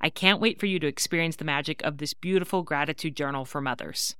I 0.00 0.10
can't 0.10 0.40
wait 0.40 0.60
for 0.60 0.66
you 0.66 0.78
to 0.80 0.86
experience 0.86 1.36
the 1.36 1.44
magic 1.44 1.82
of 1.82 1.98
this 1.98 2.12
beautiful 2.12 2.62
gratitude 2.62 3.16
journal 3.16 3.44
for 3.44 3.60
mothers. 3.60 4.14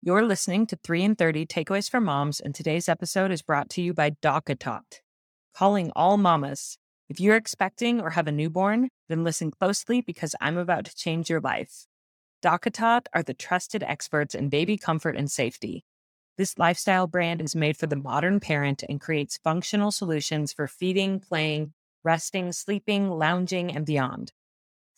You're 0.00 0.24
listening 0.24 0.66
to 0.68 0.78
3 0.84 1.02
in 1.02 1.14
30 1.16 1.44
Takeaways 1.44 1.90
for 1.90 2.00
Moms, 2.00 2.38
and 2.38 2.54
today's 2.54 2.88
episode 2.88 3.32
is 3.32 3.42
brought 3.42 3.68
to 3.70 3.82
you 3.82 3.92
by 3.92 4.10
DockATot. 4.10 5.00
Calling 5.56 5.90
all 5.96 6.16
mamas. 6.16 6.78
If 7.08 7.18
you're 7.18 7.34
expecting 7.34 8.00
or 8.00 8.10
have 8.10 8.28
a 8.28 8.32
newborn, 8.32 8.90
then 9.08 9.24
listen 9.24 9.50
closely 9.50 10.00
because 10.00 10.36
I'm 10.40 10.56
about 10.56 10.84
to 10.84 10.94
change 10.94 11.28
your 11.28 11.40
life. 11.40 11.86
DockATot 12.44 13.06
are 13.12 13.24
the 13.24 13.34
trusted 13.34 13.82
experts 13.82 14.36
in 14.36 14.50
baby 14.50 14.78
comfort 14.78 15.16
and 15.16 15.28
safety. 15.28 15.84
This 16.36 16.56
lifestyle 16.56 17.08
brand 17.08 17.42
is 17.42 17.56
made 17.56 17.76
for 17.76 17.88
the 17.88 17.96
modern 17.96 18.38
parent 18.38 18.84
and 18.88 19.00
creates 19.00 19.40
functional 19.42 19.90
solutions 19.90 20.52
for 20.52 20.68
feeding, 20.68 21.18
playing, 21.18 21.72
resting, 22.04 22.52
sleeping, 22.52 23.10
lounging, 23.10 23.74
and 23.74 23.84
beyond. 23.84 24.32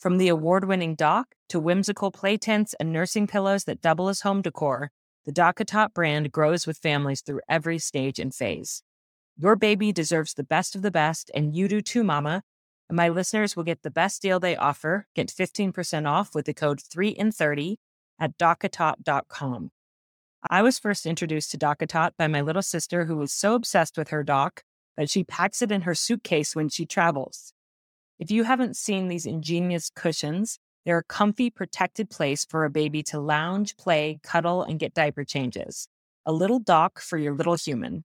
From 0.01 0.17
the 0.17 0.29
award 0.29 0.65
winning 0.65 0.95
dock 0.95 1.35
to 1.51 1.61
whimsical 1.61 2.11
play 2.11 2.39
tents 2.39 2.75
and 2.81 2.91
nursing 2.91 3.27
pillows 3.27 3.65
that 3.65 3.83
double 3.83 4.09
as 4.09 4.23
home 4.23 4.41
decor, 4.41 4.93
the 5.27 5.33
DockATot 5.33 5.93
brand 5.93 6.33
grows 6.33 6.67
with 6.67 6.79
families 6.79 7.21
through 7.21 7.43
every 7.51 7.79
stage 7.79 8.19
and 8.19 8.35
phase. 8.35 8.83
Your 9.37 9.57
baby 9.57 9.93
deserves 9.93 10.33
the 10.33 10.43
best 10.43 10.75
of 10.75 10.81
the 10.81 10.91
best, 10.91 11.31
and 11.35 11.55
you 11.55 11.69
do 11.69 11.83
too, 11.83 12.03
Mama. 12.03 12.43
And 12.89 12.97
my 12.97 13.11
listeners 13.11 13.55
will 13.55 13.63
get 13.63 13.83
the 13.83 13.91
best 13.91 14.23
deal 14.23 14.41
they 14.41 14.57
offer. 14.57 15.07
Get 15.15 15.29
15% 15.29 16.09
off 16.09 16.35
with 16.35 16.47
the 16.47 16.55
code 16.55 16.81
3 16.81 17.11
in 17.11 17.31
30 17.31 17.77
at 18.19 18.39
dockatot.com. 18.39 19.71
I 20.49 20.63
was 20.63 20.79
first 20.79 21.05
introduced 21.05 21.51
to 21.51 21.59
DockATot 21.59 22.13
by 22.17 22.27
my 22.27 22.41
little 22.41 22.63
sister, 22.63 23.05
who 23.05 23.19
was 23.19 23.35
so 23.35 23.55
obsessed 23.55 23.99
with 23.99 24.09
her 24.09 24.23
dock 24.23 24.63
that 24.97 25.11
she 25.11 25.25
packs 25.25 25.61
it 25.61 25.71
in 25.71 25.83
her 25.83 25.95
suitcase 25.95 26.57
when 26.57 26.71
she 26.71 26.87
travels. 26.87 27.53
If 28.21 28.31
you 28.31 28.45
haven't 28.45 28.77
seen 28.77 29.09
these 29.09 29.25
ingenious 29.25 29.89
cushions, 29.89 30.59
they're 30.85 30.99
a 30.99 31.05
comfy, 31.05 31.49
protected 31.49 32.11
place 32.11 32.45
for 32.45 32.67
a 32.67 32.71
baby 32.71 33.03
to 33.05 33.19
lounge, 33.19 33.79
play, 33.79 34.21
cuddle, 34.23 34.63
and 34.63 34.79
get 34.79 34.93
diaper 34.93 35.25
changes. 35.25 35.89
A 36.27 36.33
little 36.33 36.59
dock 36.59 37.01
for 37.01 37.17
your 37.17 37.35
little 37.35 37.55
human. 37.55 38.05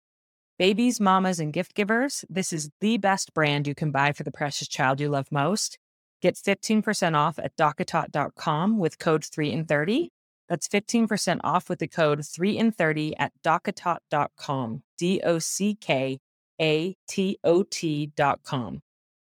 Babies, 0.59 0.99
mamas, 0.99 1.39
and 1.39 1.53
gift 1.53 1.75
givers, 1.75 2.25
this 2.29 2.53
is 2.53 2.71
the 2.81 2.99
best 2.99 3.33
brand 3.35 3.69
you 3.69 3.75
can 3.77 3.93
buy 3.93 4.11
for 4.11 4.25
the 4.25 4.33
precious 4.33 4.67
child 4.67 4.99
you 4.99 5.09
love 5.09 5.29
most. 5.31 5.79
Get 6.21 6.35
15% 6.35 7.15
off 7.15 7.39
at 7.39 7.57
dockatot.com 7.57 8.79
with 8.79 8.99
code 8.99 9.25
3 9.25 9.53
and 9.53 9.69
30. 9.69 10.11
That's 10.49 10.67
15% 10.67 11.39
off 11.45 11.69
with 11.69 11.79
the 11.79 11.87
code 11.87 12.27
3 12.27 12.59
and 12.59 12.77
30 12.77 13.17
at 13.17 13.33
dockatot.com. 13.45 14.83
D 14.99 15.21
O 15.23 15.39
C 15.39 15.77
K 15.77 16.19
A 16.61 16.97
T 17.07 17.39
O 17.45 17.63
T.com. 17.63 18.83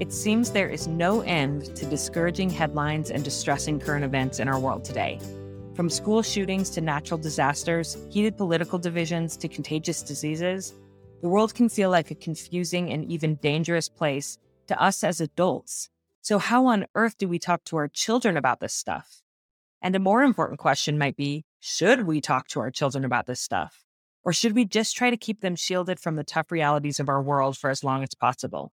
It 0.00 0.12
seems 0.12 0.50
there 0.50 0.68
is 0.68 0.88
no 0.88 1.20
end 1.20 1.76
to 1.76 1.86
discouraging 1.86 2.50
headlines 2.50 3.12
and 3.12 3.22
distressing 3.22 3.78
current 3.78 4.04
events 4.04 4.40
in 4.40 4.48
our 4.48 4.58
world 4.58 4.84
today. 4.84 5.20
From 5.76 5.88
school 5.88 6.20
shootings 6.20 6.68
to 6.70 6.80
natural 6.80 7.16
disasters, 7.16 7.96
heated 8.10 8.36
political 8.36 8.76
divisions 8.76 9.36
to 9.36 9.46
contagious 9.46 10.02
diseases, 10.02 10.74
the 11.22 11.28
world 11.28 11.54
can 11.54 11.68
feel 11.68 11.90
like 11.90 12.10
a 12.10 12.16
confusing 12.16 12.90
and 12.90 13.04
even 13.04 13.36
dangerous 13.36 13.88
place 13.88 14.36
to 14.66 14.82
us 14.82 15.04
as 15.04 15.20
adults. 15.20 15.88
So, 16.22 16.40
how 16.40 16.66
on 16.66 16.86
earth 16.96 17.16
do 17.16 17.28
we 17.28 17.38
talk 17.38 17.62
to 17.66 17.76
our 17.76 17.86
children 17.86 18.36
about 18.36 18.58
this 18.58 18.74
stuff? 18.74 19.22
And 19.80 19.94
a 19.94 20.00
more 20.00 20.24
important 20.24 20.58
question 20.58 20.98
might 20.98 21.16
be 21.16 21.44
should 21.60 22.04
we 22.04 22.20
talk 22.20 22.48
to 22.48 22.60
our 22.60 22.72
children 22.72 23.04
about 23.04 23.26
this 23.26 23.40
stuff? 23.40 23.84
Or 24.24 24.32
should 24.32 24.56
we 24.56 24.64
just 24.64 24.96
try 24.96 25.10
to 25.10 25.16
keep 25.16 25.40
them 25.40 25.54
shielded 25.54 26.00
from 26.00 26.16
the 26.16 26.24
tough 26.24 26.50
realities 26.50 26.98
of 26.98 27.08
our 27.08 27.22
world 27.22 27.56
for 27.56 27.70
as 27.70 27.84
long 27.84 28.02
as 28.02 28.14
possible? 28.16 28.72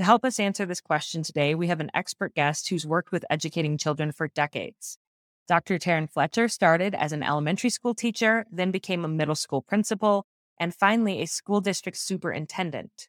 To 0.00 0.04
help 0.04 0.24
us 0.24 0.40
answer 0.40 0.64
this 0.64 0.80
question 0.80 1.22
today, 1.22 1.54
we 1.54 1.66
have 1.66 1.78
an 1.80 1.90
expert 1.92 2.34
guest 2.34 2.70
who's 2.70 2.86
worked 2.86 3.12
with 3.12 3.26
educating 3.28 3.76
children 3.76 4.12
for 4.12 4.28
decades. 4.28 4.96
Dr. 5.46 5.78
Taryn 5.78 6.10
Fletcher 6.10 6.48
started 6.48 6.94
as 6.94 7.12
an 7.12 7.22
elementary 7.22 7.68
school 7.68 7.94
teacher, 7.94 8.46
then 8.50 8.70
became 8.70 9.04
a 9.04 9.08
middle 9.08 9.34
school 9.34 9.60
principal, 9.60 10.24
and 10.58 10.74
finally 10.74 11.20
a 11.20 11.26
school 11.26 11.60
district 11.60 11.98
superintendent. 11.98 13.08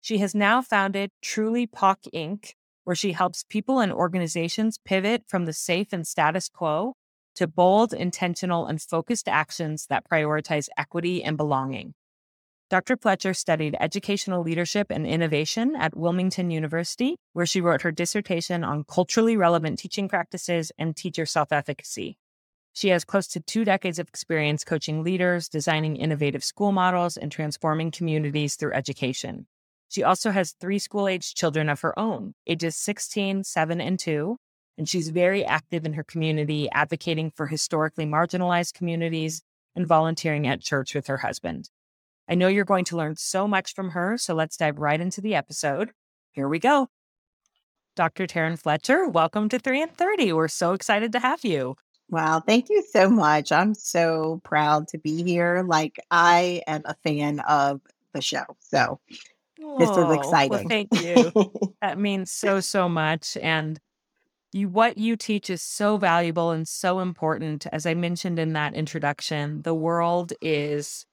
She 0.00 0.18
has 0.18 0.32
now 0.32 0.62
founded 0.62 1.10
Truly 1.20 1.66
POC 1.66 2.06
Inc., 2.14 2.52
where 2.84 2.94
she 2.94 3.14
helps 3.14 3.42
people 3.42 3.80
and 3.80 3.92
organizations 3.92 4.78
pivot 4.84 5.24
from 5.26 5.44
the 5.44 5.52
safe 5.52 5.92
and 5.92 6.06
status 6.06 6.48
quo 6.48 6.94
to 7.34 7.48
bold, 7.48 7.92
intentional, 7.92 8.66
and 8.66 8.80
focused 8.80 9.26
actions 9.26 9.86
that 9.90 10.08
prioritize 10.08 10.68
equity 10.78 11.24
and 11.24 11.36
belonging. 11.36 11.94
Dr. 12.70 12.98
Fletcher 12.98 13.32
studied 13.32 13.78
educational 13.80 14.42
leadership 14.42 14.88
and 14.90 15.06
innovation 15.06 15.74
at 15.74 15.96
Wilmington 15.96 16.50
University, 16.50 17.16
where 17.32 17.46
she 17.46 17.62
wrote 17.62 17.80
her 17.80 17.90
dissertation 17.90 18.62
on 18.62 18.84
culturally 18.84 19.38
relevant 19.38 19.78
teaching 19.78 20.06
practices 20.06 20.70
and 20.76 20.94
teacher 20.94 21.24
self 21.24 21.50
efficacy. 21.50 22.18
She 22.74 22.90
has 22.90 23.06
close 23.06 23.26
to 23.28 23.40
two 23.40 23.64
decades 23.64 23.98
of 23.98 24.06
experience 24.06 24.64
coaching 24.64 25.02
leaders, 25.02 25.48
designing 25.48 25.96
innovative 25.96 26.44
school 26.44 26.70
models, 26.70 27.16
and 27.16 27.32
transforming 27.32 27.90
communities 27.90 28.54
through 28.54 28.74
education. 28.74 29.46
She 29.88 30.02
also 30.02 30.30
has 30.30 30.52
three 30.52 30.78
school 30.78 31.08
aged 31.08 31.38
children 31.38 31.70
of 31.70 31.80
her 31.80 31.98
own, 31.98 32.34
ages 32.46 32.76
16, 32.76 33.44
7, 33.44 33.80
and 33.80 33.98
2, 33.98 34.36
and 34.76 34.86
she's 34.86 35.08
very 35.08 35.42
active 35.42 35.86
in 35.86 35.94
her 35.94 36.04
community, 36.04 36.68
advocating 36.70 37.30
for 37.30 37.46
historically 37.46 38.04
marginalized 38.04 38.74
communities 38.74 39.40
and 39.74 39.86
volunteering 39.86 40.46
at 40.46 40.60
church 40.60 40.94
with 40.94 41.06
her 41.06 41.16
husband. 41.16 41.70
I 42.30 42.34
know 42.34 42.48
you're 42.48 42.66
going 42.66 42.84
to 42.86 42.96
learn 42.96 43.16
so 43.16 43.48
much 43.48 43.74
from 43.74 43.90
her, 43.90 44.18
so 44.18 44.34
let's 44.34 44.58
dive 44.58 44.78
right 44.78 45.00
into 45.00 45.22
the 45.22 45.34
episode. 45.34 45.92
Here 46.32 46.46
we 46.46 46.58
go. 46.58 46.88
Dr. 47.96 48.26
Taryn 48.26 48.58
Fletcher, 48.58 49.08
welcome 49.08 49.48
to 49.48 49.58
3 49.58 49.82
in 49.82 49.88
30. 49.88 50.34
We're 50.34 50.48
so 50.48 50.74
excited 50.74 51.10
to 51.12 51.20
have 51.20 51.42
you. 51.42 51.76
Wow, 52.10 52.42
thank 52.46 52.68
you 52.68 52.84
so 52.92 53.08
much. 53.08 53.50
I'm 53.50 53.72
so 53.72 54.42
proud 54.44 54.88
to 54.88 54.98
be 54.98 55.22
here. 55.22 55.64
Like, 55.66 55.98
I 56.10 56.62
am 56.66 56.82
a 56.84 56.94
fan 57.02 57.40
of 57.40 57.80
the 58.12 58.20
show. 58.20 58.44
So, 58.58 59.00
this 59.08 59.88
is 59.88 59.96
oh, 59.96 60.12
exciting. 60.12 60.50
Well, 60.50 60.64
thank 60.68 60.88
you. 61.02 61.76
that 61.80 61.98
means 61.98 62.30
so, 62.30 62.60
so 62.60 62.90
much. 62.90 63.38
And 63.38 63.80
you, 64.52 64.68
what 64.68 64.98
you 64.98 65.16
teach 65.16 65.48
is 65.48 65.62
so 65.62 65.96
valuable 65.96 66.50
and 66.50 66.68
so 66.68 67.00
important. 67.00 67.66
As 67.72 67.86
I 67.86 67.94
mentioned 67.94 68.38
in 68.38 68.52
that 68.52 68.74
introduction, 68.74 69.62
the 69.62 69.74
world 69.74 70.34
is 70.42 71.06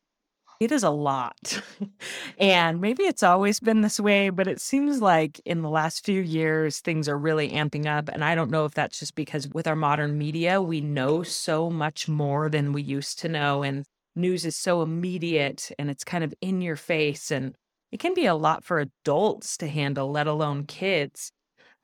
It 0.59 0.71
is 0.71 0.83
a 0.83 0.89
lot. 0.89 1.61
and 2.37 2.79
maybe 2.79 3.03
it's 3.03 3.23
always 3.23 3.59
been 3.59 3.81
this 3.81 3.99
way, 3.99 4.29
but 4.29 4.47
it 4.47 4.61
seems 4.61 5.01
like 5.01 5.41
in 5.45 5.61
the 5.61 5.69
last 5.69 6.05
few 6.05 6.21
years, 6.21 6.79
things 6.79 7.09
are 7.09 7.17
really 7.17 7.49
amping 7.49 7.85
up. 7.85 8.07
And 8.09 8.23
I 8.23 8.35
don't 8.35 8.51
know 8.51 8.63
if 8.65 8.73
that's 8.73 8.99
just 8.99 9.15
because 9.15 9.49
with 9.49 9.67
our 9.67 9.75
modern 9.75 10.17
media, 10.17 10.61
we 10.61 10.79
know 10.79 11.23
so 11.23 11.69
much 11.69 12.07
more 12.07 12.49
than 12.49 12.71
we 12.71 12.81
used 12.81 13.19
to 13.19 13.29
know. 13.29 13.63
And 13.63 13.85
news 14.15 14.45
is 14.45 14.55
so 14.55 14.81
immediate 14.81 15.71
and 15.77 15.89
it's 15.89 16.05
kind 16.05 16.23
of 16.23 16.33
in 16.39 16.61
your 16.61 16.77
face. 16.77 17.31
And 17.31 17.53
it 17.91 17.99
can 17.99 18.13
be 18.13 18.25
a 18.25 18.35
lot 18.35 18.63
for 18.63 18.79
adults 18.79 19.57
to 19.57 19.67
handle, 19.67 20.09
let 20.09 20.27
alone 20.27 20.65
kids. 20.65 21.31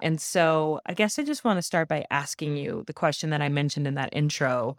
And 0.02 0.20
so 0.20 0.80
I 0.86 0.94
guess 0.94 1.20
I 1.20 1.24
just 1.24 1.44
want 1.44 1.58
to 1.58 1.62
start 1.62 1.88
by 1.90 2.06
asking 2.10 2.58
you 2.58 2.84
the 2.88 2.94
question 2.94 3.30
that 3.32 3.42
I 3.42 3.50
mentioned 3.50 3.86
in 3.86 3.96
that 3.96 4.10
intro 4.14 4.78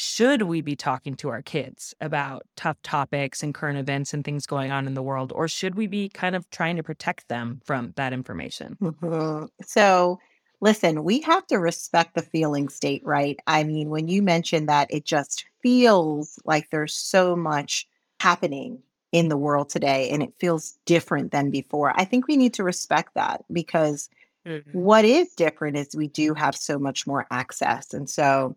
should 0.00 0.42
we 0.42 0.60
be 0.60 0.76
talking 0.76 1.16
to 1.16 1.28
our 1.28 1.42
kids 1.42 1.92
about 2.00 2.46
tough 2.54 2.80
topics 2.84 3.42
and 3.42 3.52
current 3.52 3.76
events 3.76 4.14
and 4.14 4.24
things 4.24 4.46
going 4.46 4.70
on 4.70 4.86
in 4.86 4.94
the 4.94 5.02
world 5.02 5.32
or 5.34 5.48
should 5.48 5.74
we 5.74 5.88
be 5.88 6.08
kind 6.08 6.36
of 6.36 6.48
trying 6.50 6.76
to 6.76 6.84
protect 6.84 7.26
them 7.26 7.60
from 7.64 7.92
that 7.96 8.12
information 8.12 8.76
mm-hmm. 8.80 9.46
so 9.60 10.16
listen 10.60 11.02
we 11.02 11.20
have 11.20 11.44
to 11.48 11.56
respect 11.56 12.14
the 12.14 12.22
feeling 12.22 12.68
state 12.68 13.02
right 13.04 13.40
i 13.48 13.64
mean 13.64 13.90
when 13.90 14.06
you 14.06 14.22
mentioned 14.22 14.68
that 14.68 14.86
it 14.88 15.04
just 15.04 15.46
feels 15.64 16.38
like 16.44 16.70
there's 16.70 16.94
so 16.94 17.34
much 17.34 17.88
happening 18.20 18.78
in 19.10 19.28
the 19.28 19.36
world 19.36 19.68
today 19.68 20.10
and 20.10 20.22
it 20.22 20.32
feels 20.38 20.78
different 20.86 21.32
than 21.32 21.50
before 21.50 21.92
i 21.96 22.04
think 22.04 22.28
we 22.28 22.36
need 22.36 22.54
to 22.54 22.62
respect 22.62 23.12
that 23.16 23.44
because 23.52 24.08
mm-hmm. 24.46 24.78
what 24.78 25.04
is 25.04 25.34
different 25.34 25.76
is 25.76 25.88
we 25.96 26.06
do 26.06 26.34
have 26.34 26.54
so 26.54 26.78
much 26.78 27.04
more 27.04 27.26
access 27.32 27.92
and 27.92 28.08
so 28.08 28.56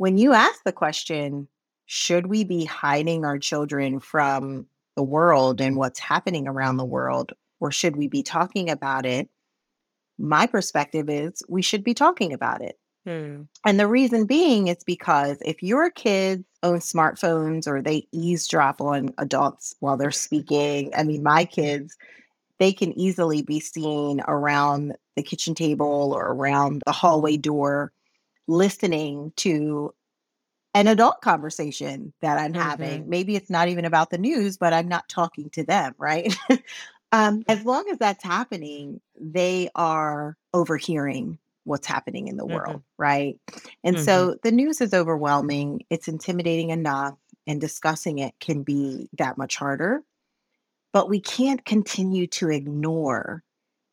when 0.00 0.16
you 0.16 0.32
ask 0.32 0.64
the 0.64 0.72
question, 0.72 1.46
should 1.84 2.28
we 2.28 2.42
be 2.42 2.64
hiding 2.64 3.26
our 3.26 3.38
children 3.38 4.00
from 4.00 4.64
the 4.96 5.02
world 5.02 5.60
and 5.60 5.76
what's 5.76 5.98
happening 5.98 6.48
around 6.48 6.78
the 6.78 6.86
world, 6.86 7.34
or 7.60 7.70
should 7.70 7.96
we 7.96 8.08
be 8.08 8.22
talking 8.22 8.70
about 8.70 9.04
it? 9.04 9.28
My 10.16 10.46
perspective 10.46 11.10
is 11.10 11.42
we 11.50 11.60
should 11.60 11.84
be 11.84 11.92
talking 11.92 12.32
about 12.32 12.62
it. 12.62 12.78
Hmm. 13.04 13.42
And 13.66 13.78
the 13.78 13.86
reason 13.86 14.24
being 14.24 14.68
is 14.68 14.82
because 14.86 15.36
if 15.44 15.62
your 15.62 15.90
kids 15.90 16.44
own 16.62 16.78
smartphones 16.78 17.66
or 17.66 17.82
they 17.82 18.08
eavesdrop 18.10 18.80
on 18.80 19.12
adults 19.18 19.74
while 19.80 19.98
they're 19.98 20.12
speaking, 20.12 20.92
I 20.96 21.02
mean, 21.02 21.22
my 21.22 21.44
kids, 21.44 21.94
they 22.58 22.72
can 22.72 22.98
easily 22.98 23.42
be 23.42 23.60
seen 23.60 24.22
around 24.26 24.96
the 25.14 25.22
kitchen 25.22 25.54
table 25.54 26.14
or 26.14 26.28
around 26.28 26.82
the 26.86 26.92
hallway 26.92 27.36
door 27.36 27.92
listening 28.46 29.32
to 29.36 29.94
an 30.74 30.86
adult 30.86 31.20
conversation 31.20 32.12
that 32.20 32.38
I'm 32.38 32.52
mm-hmm. 32.52 32.62
having. 32.62 33.08
Maybe 33.08 33.36
it's 33.36 33.50
not 33.50 33.68
even 33.68 33.84
about 33.84 34.10
the 34.10 34.18
news, 34.18 34.56
but 34.56 34.72
I'm 34.72 34.88
not 34.88 35.08
talking 35.08 35.50
to 35.50 35.64
them, 35.64 35.94
right? 35.98 36.34
um, 37.12 37.42
as 37.48 37.64
long 37.64 37.88
as 37.90 37.98
that's 37.98 38.22
happening, 38.22 39.00
they 39.20 39.68
are 39.74 40.36
overhearing 40.54 41.38
what's 41.64 41.86
happening 41.86 42.28
in 42.28 42.36
the 42.36 42.44
mm-hmm. 42.44 42.54
world, 42.54 42.82
right? 42.98 43.36
And 43.84 43.96
mm-hmm. 43.96 44.04
so 44.04 44.36
the 44.42 44.52
news 44.52 44.80
is 44.80 44.94
overwhelming, 44.94 45.84
it's 45.90 46.08
intimidating 46.08 46.70
enough, 46.70 47.14
and 47.46 47.60
discussing 47.60 48.18
it 48.18 48.34
can 48.40 48.62
be 48.62 49.08
that 49.18 49.36
much 49.36 49.56
harder. 49.56 50.02
But 50.92 51.08
we 51.08 51.20
can't 51.20 51.64
continue 51.64 52.26
to 52.28 52.50
ignore 52.50 53.42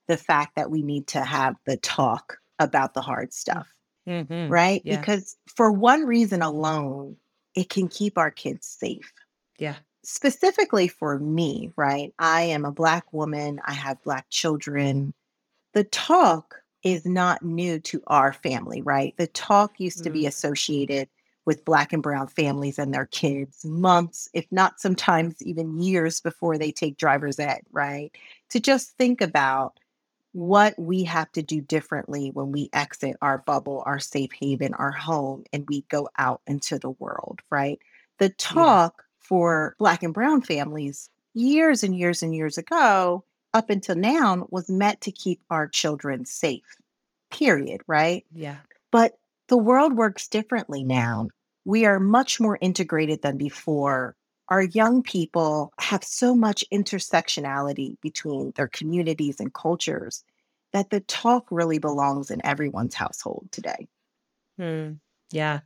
the 0.07 0.17
fact 0.17 0.55
that 0.55 0.71
we 0.71 0.81
need 0.81 1.07
to 1.07 1.23
have 1.23 1.55
the 1.65 1.77
talk 1.77 2.37
about 2.59 2.93
the 2.93 3.01
hard 3.01 3.33
stuff 3.33 3.67
mm-hmm. 4.07 4.51
right? 4.51 4.81
Yeah. 4.85 4.99
Because 4.99 5.35
for 5.47 5.71
one 5.71 6.05
reason 6.05 6.41
alone, 6.41 7.17
it 7.55 7.69
can 7.69 7.87
keep 7.87 8.17
our 8.17 8.31
kids 8.31 8.65
safe. 8.65 9.11
Yeah. 9.59 9.75
Specifically 10.03 10.87
for 10.87 11.19
me, 11.19 11.71
right? 11.75 12.13
I 12.17 12.43
am 12.43 12.65
a 12.65 12.71
Black 12.71 13.11
woman, 13.11 13.59
I 13.65 13.73
have 13.73 14.01
Black 14.03 14.29
children. 14.29 15.13
The 15.73 15.83
talk 15.85 16.61
is 16.83 17.05
not 17.05 17.43
new 17.43 17.79
to 17.79 18.01
our 18.07 18.31
family, 18.31 18.81
right? 18.81 19.13
The 19.17 19.27
talk 19.27 19.79
used 19.79 20.03
to 20.03 20.09
be 20.09 20.23
mm. 20.23 20.27
associated 20.27 21.09
with 21.45 21.65
Black 21.65 21.93
and 21.93 22.03
Brown 22.03 22.27
families 22.27 22.77
and 22.77 22.93
their 22.93 23.07
kids 23.07 23.65
months, 23.65 24.29
if 24.33 24.45
not 24.51 24.79
sometimes 24.79 25.41
even 25.41 25.81
years 25.81 26.19
before 26.19 26.57
they 26.57 26.71
take 26.71 26.97
driver's 26.97 27.39
ed, 27.39 27.61
right? 27.71 28.11
To 28.49 28.59
just 28.59 28.91
think 28.97 29.21
about 29.21 29.79
what 30.37 30.77
we 30.77 31.03
have 31.03 31.31
to 31.31 31.41
do 31.41 31.61
differently 31.61 32.29
when 32.29 32.51
we 32.51 32.69
exit 32.71 33.15
our 33.23 33.39
bubble, 33.39 33.81
our 33.87 33.97
safe 33.97 34.29
haven, 34.39 34.71
our 34.75 34.91
home, 34.91 35.43
and 35.51 35.65
we 35.67 35.81
go 35.89 36.07
out 36.19 36.41
into 36.45 36.77
the 36.77 36.91
world, 36.91 37.41
right? 37.49 37.79
The 38.19 38.29
talk 38.29 38.93
yeah. 38.99 39.03
for 39.17 39.75
Black 39.79 40.03
and 40.03 40.13
Brown 40.13 40.43
families 40.43 41.09
years 41.33 41.81
and 41.81 41.97
years 41.97 42.21
and 42.21 42.35
years 42.35 42.59
ago, 42.59 43.23
up 43.55 43.71
until 43.71 43.95
now, 43.95 44.47
was 44.51 44.69
meant 44.69 45.01
to 45.01 45.11
keep 45.11 45.41
our 45.49 45.67
children 45.67 46.23
safe, 46.23 46.77
period, 47.31 47.81
right? 47.87 48.23
Yeah. 48.31 48.57
But 48.91 49.17
the 49.47 49.57
world 49.57 49.97
works 49.97 50.27
differently 50.27 50.83
now. 50.83 51.29
We 51.65 51.85
are 51.85 51.99
much 51.99 52.39
more 52.39 52.59
integrated 52.61 53.23
than 53.23 53.37
before 53.37 54.15
our 54.49 54.63
young 54.63 55.03
people 55.03 55.73
have 55.79 56.03
so 56.03 56.35
much 56.35 56.63
intersectionality 56.71 57.99
between 58.01 58.53
their 58.55 58.67
communities 58.67 59.39
and 59.39 59.53
cultures 59.53 60.23
that 60.73 60.89
the 60.89 61.01
talk 61.01 61.47
really 61.51 61.79
belongs 61.79 62.31
in 62.31 62.45
everyone's 62.45 62.95
household 62.95 63.47
today. 63.51 63.87
Hmm. 64.57 64.93
Yeah. 65.31 65.59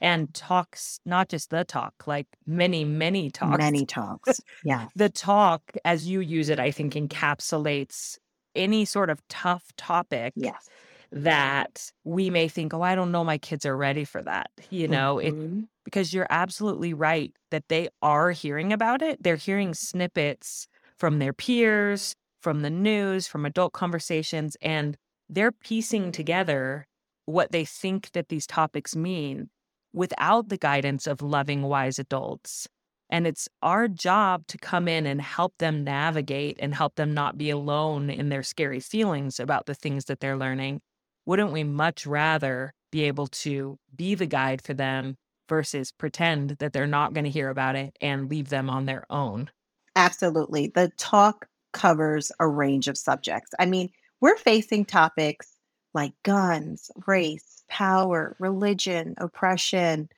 And 0.00 0.32
talks, 0.32 0.98
not 1.04 1.28
just 1.28 1.50
the 1.50 1.64
talk, 1.64 2.06
like 2.06 2.26
many, 2.46 2.84
many 2.84 3.30
talks. 3.30 3.58
Many 3.58 3.84
talks. 3.84 4.40
Yeah. 4.64 4.88
the 4.96 5.10
talk, 5.10 5.62
as 5.84 6.08
you 6.08 6.20
use 6.20 6.48
it, 6.48 6.58
I 6.58 6.70
think 6.70 6.94
encapsulates 6.94 8.18
any 8.54 8.84
sort 8.84 9.10
of 9.10 9.26
tough 9.28 9.64
topic. 9.76 10.32
Yes 10.36 10.68
that 11.12 11.92
we 12.04 12.30
may 12.30 12.48
think, 12.48 12.72
oh, 12.72 12.80
I 12.80 12.94
don't 12.94 13.12
know, 13.12 13.22
my 13.22 13.36
kids 13.36 13.66
are 13.66 13.76
ready 13.76 14.04
for 14.04 14.22
that. 14.22 14.50
You 14.70 14.88
know, 14.88 15.16
mm-hmm. 15.16 15.58
it 15.58 15.64
because 15.84 16.12
you're 16.12 16.26
absolutely 16.30 16.94
right 16.94 17.32
that 17.50 17.68
they 17.68 17.88
are 18.00 18.30
hearing 18.30 18.72
about 18.72 19.02
it. 19.02 19.22
They're 19.22 19.36
hearing 19.36 19.68
mm-hmm. 19.68 19.98
snippets 19.98 20.66
from 20.98 21.18
their 21.18 21.32
peers, 21.32 22.14
from 22.40 22.62
the 22.62 22.70
news, 22.70 23.26
from 23.26 23.44
adult 23.44 23.72
conversations, 23.72 24.56
and 24.60 24.96
they're 25.28 25.52
piecing 25.52 26.12
together 26.12 26.86
what 27.26 27.52
they 27.52 27.64
think 27.64 28.12
that 28.12 28.28
these 28.28 28.46
topics 28.46 28.96
mean 28.96 29.48
without 29.92 30.48
the 30.48 30.58
guidance 30.58 31.06
of 31.06 31.22
loving, 31.22 31.62
wise 31.62 31.98
adults. 31.98 32.66
And 33.10 33.26
it's 33.26 33.48
our 33.62 33.88
job 33.88 34.46
to 34.48 34.58
come 34.58 34.88
in 34.88 35.06
and 35.06 35.20
help 35.20 35.54
them 35.58 35.84
navigate 35.84 36.56
and 36.60 36.74
help 36.74 36.94
them 36.94 37.12
not 37.12 37.36
be 37.36 37.50
alone 37.50 38.08
in 38.08 38.30
their 38.30 38.42
scary 38.42 38.80
feelings 38.80 39.38
about 39.38 39.66
the 39.66 39.74
things 39.74 40.06
that 40.06 40.20
they're 40.20 40.36
learning 40.36 40.80
wouldn't 41.26 41.52
we 41.52 41.64
much 41.64 42.06
rather 42.06 42.72
be 42.90 43.04
able 43.04 43.26
to 43.28 43.78
be 43.94 44.14
the 44.14 44.26
guide 44.26 44.62
for 44.62 44.74
them 44.74 45.16
versus 45.52 45.92
pretend 45.92 46.52
that 46.60 46.72
they're 46.72 46.86
not 46.86 47.12
going 47.12 47.24
to 47.24 47.30
hear 47.30 47.50
about 47.50 47.76
it 47.76 47.94
and 48.00 48.30
leave 48.30 48.48
them 48.48 48.70
on 48.70 48.86
their 48.86 49.04
own? 49.10 49.50
Absolutely. 49.96 50.68
The 50.68 50.90
talk 50.96 51.46
covers 51.74 52.32
a 52.40 52.48
range 52.48 52.88
of 52.88 52.96
subjects. 52.96 53.50
I 53.58 53.66
mean, 53.66 53.90
we're 54.22 54.38
facing 54.38 54.86
topics 54.86 55.54
like 55.92 56.14
guns, 56.22 56.90
race, 57.06 57.64
power, 57.68 58.34
religion, 58.38 59.14
oppression, 59.18 60.08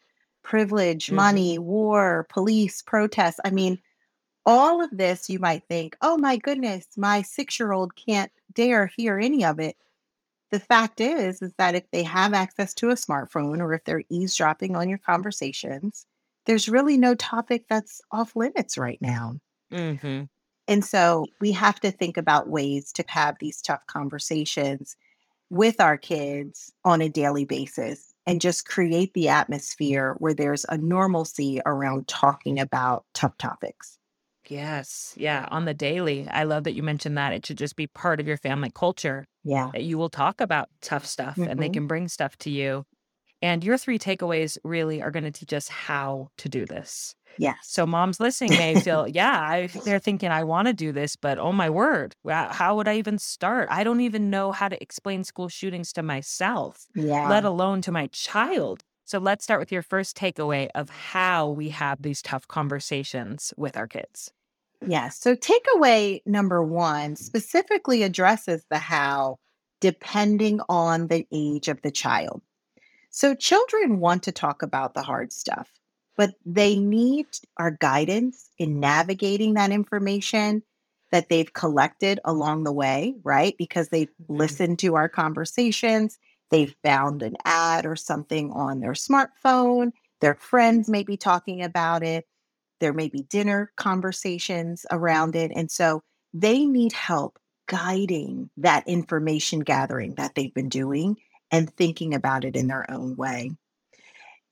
privilege, 0.44 1.06
mm-hmm. 1.06 1.16
money, 1.16 1.58
war, 1.58 2.28
police, 2.30 2.80
protests. 2.82 3.40
I 3.44 3.50
mean, 3.50 3.80
all 4.46 4.84
of 4.84 4.90
this, 4.92 5.28
you 5.28 5.40
might 5.40 5.64
think, 5.68 5.96
oh 6.00 6.16
my 6.16 6.36
goodness, 6.36 6.86
my 6.96 7.22
six 7.22 7.58
year 7.58 7.72
old 7.72 7.96
can't 7.96 8.30
dare 8.52 8.88
hear 8.96 9.18
any 9.18 9.44
of 9.44 9.58
it 9.58 9.76
the 10.50 10.60
fact 10.60 11.00
is 11.00 11.42
is 11.42 11.52
that 11.58 11.74
if 11.74 11.84
they 11.90 12.02
have 12.02 12.34
access 12.34 12.74
to 12.74 12.90
a 12.90 12.94
smartphone 12.94 13.60
or 13.60 13.72
if 13.74 13.84
they're 13.84 14.04
eavesdropping 14.10 14.76
on 14.76 14.88
your 14.88 14.98
conversations 14.98 16.06
there's 16.46 16.68
really 16.68 16.96
no 16.96 17.14
topic 17.14 17.64
that's 17.68 18.00
off 18.12 18.36
limits 18.36 18.76
right 18.78 18.98
now 19.00 19.34
mm-hmm. 19.72 20.24
and 20.68 20.84
so 20.84 21.26
we 21.40 21.52
have 21.52 21.80
to 21.80 21.90
think 21.90 22.16
about 22.16 22.48
ways 22.48 22.92
to 22.92 23.04
have 23.08 23.36
these 23.40 23.60
tough 23.62 23.86
conversations 23.86 24.96
with 25.50 25.80
our 25.80 25.96
kids 25.96 26.72
on 26.84 27.00
a 27.00 27.08
daily 27.08 27.44
basis 27.44 28.14
and 28.26 28.40
just 28.40 28.66
create 28.66 29.12
the 29.14 29.28
atmosphere 29.28 30.16
where 30.18 30.34
there's 30.34 30.64
a 30.68 30.78
normalcy 30.78 31.60
around 31.66 32.08
talking 32.08 32.58
about 32.58 33.04
tough 33.14 33.36
topics 33.38 33.98
Yes. 34.48 35.14
Yeah. 35.16 35.48
On 35.50 35.64
the 35.64 35.74
daily. 35.74 36.28
I 36.28 36.44
love 36.44 36.64
that 36.64 36.74
you 36.74 36.82
mentioned 36.82 37.16
that. 37.18 37.32
It 37.32 37.46
should 37.46 37.58
just 37.58 37.76
be 37.76 37.86
part 37.86 38.20
of 38.20 38.26
your 38.26 38.36
family 38.36 38.70
culture 38.74 39.26
Yeah. 39.44 39.72
that 39.72 39.82
you 39.82 39.98
will 39.98 40.10
talk 40.10 40.40
about 40.40 40.68
tough 40.80 41.06
stuff 41.06 41.46
and 41.46 41.62
they 41.62 41.68
hmm 41.68 41.70
can 41.70 41.86
bring 41.86 42.08
stuff 42.08 42.36
to 42.38 42.50
you. 42.50 42.84
And 43.42 43.64
your 43.64 43.78
three 43.78 43.98
takeaways 43.98 44.58
really 44.64 45.02
are 45.02 45.10
going 45.12 45.24
to 45.24 45.30
teach 45.32 45.52
us 45.54 45.68
how 45.68 46.30
to 46.38 46.48
do 46.48 46.66
this. 46.66 47.14
Yeah. 47.36 47.56
So 47.60 47.86
moms 47.86 48.20
listening 48.20 48.56
may 48.56 48.76
feel, 48.76 49.08
yeah, 49.08 49.40
I, 49.40 49.68
they're 49.84 50.00
thinking, 50.00 50.30
I 50.30 50.44
want 50.44 50.68
to 50.68 50.74
do 50.74 50.92
this, 50.92 51.16
but 51.16 51.38
oh 51.38 51.52
my 51.52 51.70
word, 51.70 52.14
how 52.28 52.76
would 52.76 52.88
I 52.88 52.96
even 52.98 53.18
start? 53.18 53.68
I 53.70 53.84
don't 53.84 54.00
even 54.00 54.30
know 54.30 54.52
how 54.52 54.68
to 54.68 54.82
explain 54.82 55.24
school 55.24 55.48
shootings 55.48 55.92
to 55.94 56.02
myself, 56.02 56.86
yeah. 56.94 57.24
let 57.24 57.44
alone 57.44 57.82
to 57.82 57.92
my 57.92 58.08
child. 58.08 58.84
So 59.14 59.20
let's 59.20 59.44
start 59.44 59.60
with 59.60 59.70
your 59.70 59.82
first 59.82 60.16
takeaway 60.16 60.70
of 60.74 60.90
how 60.90 61.48
we 61.48 61.68
have 61.68 62.02
these 62.02 62.20
tough 62.20 62.48
conversations 62.48 63.54
with 63.56 63.76
our 63.76 63.86
kids. 63.86 64.32
Yes. 64.84 65.20
So, 65.20 65.36
takeaway 65.36 66.20
number 66.26 66.64
one 66.64 67.14
specifically 67.14 68.02
addresses 68.02 68.66
the 68.70 68.78
how 68.78 69.38
depending 69.80 70.58
on 70.68 71.06
the 71.06 71.28
age 71.30 71.68
of 71.68 71.80
the 71.82 71.92
child. 71.92 72.42
So, 73.10 73.36
children 73.36 74.00
want 74.00 74.24
to 74.24 74.32
talk 74.32 74.62
about 74.62 74.94
the 74.94 75.02
hard 75.02 75.32
stuff, 75.32 75.70
but 76.16 76.34
they 76.44 76.76
need 76.76 77.26
our 77.56 77.70
guidance 77.70 78.50
in 78.58 78.80
navigating 78.80 79.54
that 79.54 79.70
information 79.70 80.64
that 81.12 81.28
they've 81.28 81.52
collected 81.52 82.18
along 82.24 82.64
the 82.64 82.72
way, 82.72 83.14
right? 83.22 83.54
Because 83.58 83.90
they've 83.90 84.10
Mhm. 84.28 84.36
listened 84.40 84.80
to 84.80 84.96
our 84.96 85.08
conversations, 85.08 86.18
they've 86.50 86.74
found 86.82 87.22
an 87.22 87.36
ad 87.44 87.86
or 87.86 87.96
something 87.96 88.52
on 88.52 88.80
their 88.80 88.92
smartphone, 88.92 89.92
their 90.20 90.34
friends 90.34 90.88
may 90.88 91.02
be 91.02 91.16
talking 91.16 91.62
about 91.62 92.02
it, 92.02 92.26
there 92.80 92.92
may 92.92 93.08
be 93.08 93.22
dinner 93.22 93.72
conversations 93.76 94.84
around 94.90 95.36
it. 95.36 95.52
And 95.54 95.70
so 95.70 96.02
they 96.32 96.66
need 96.66 96.92
help 96.92 97.38
guiding 97.66 98.50
that 98.56 98.86
information 98.86 99.60
gathering 99.60 100.14
that 100.14 100.34
they've 100.34 100.52
been 100.52 100.68
doing 100.68 101.16
and 101.50 101.72
thinking 101.74 102.14
about 102.14 102.44
it 102.44 102.56
in 102.56 102.66
their 102.66 102.90
own 102.90 103.16
way. 103.16 103.52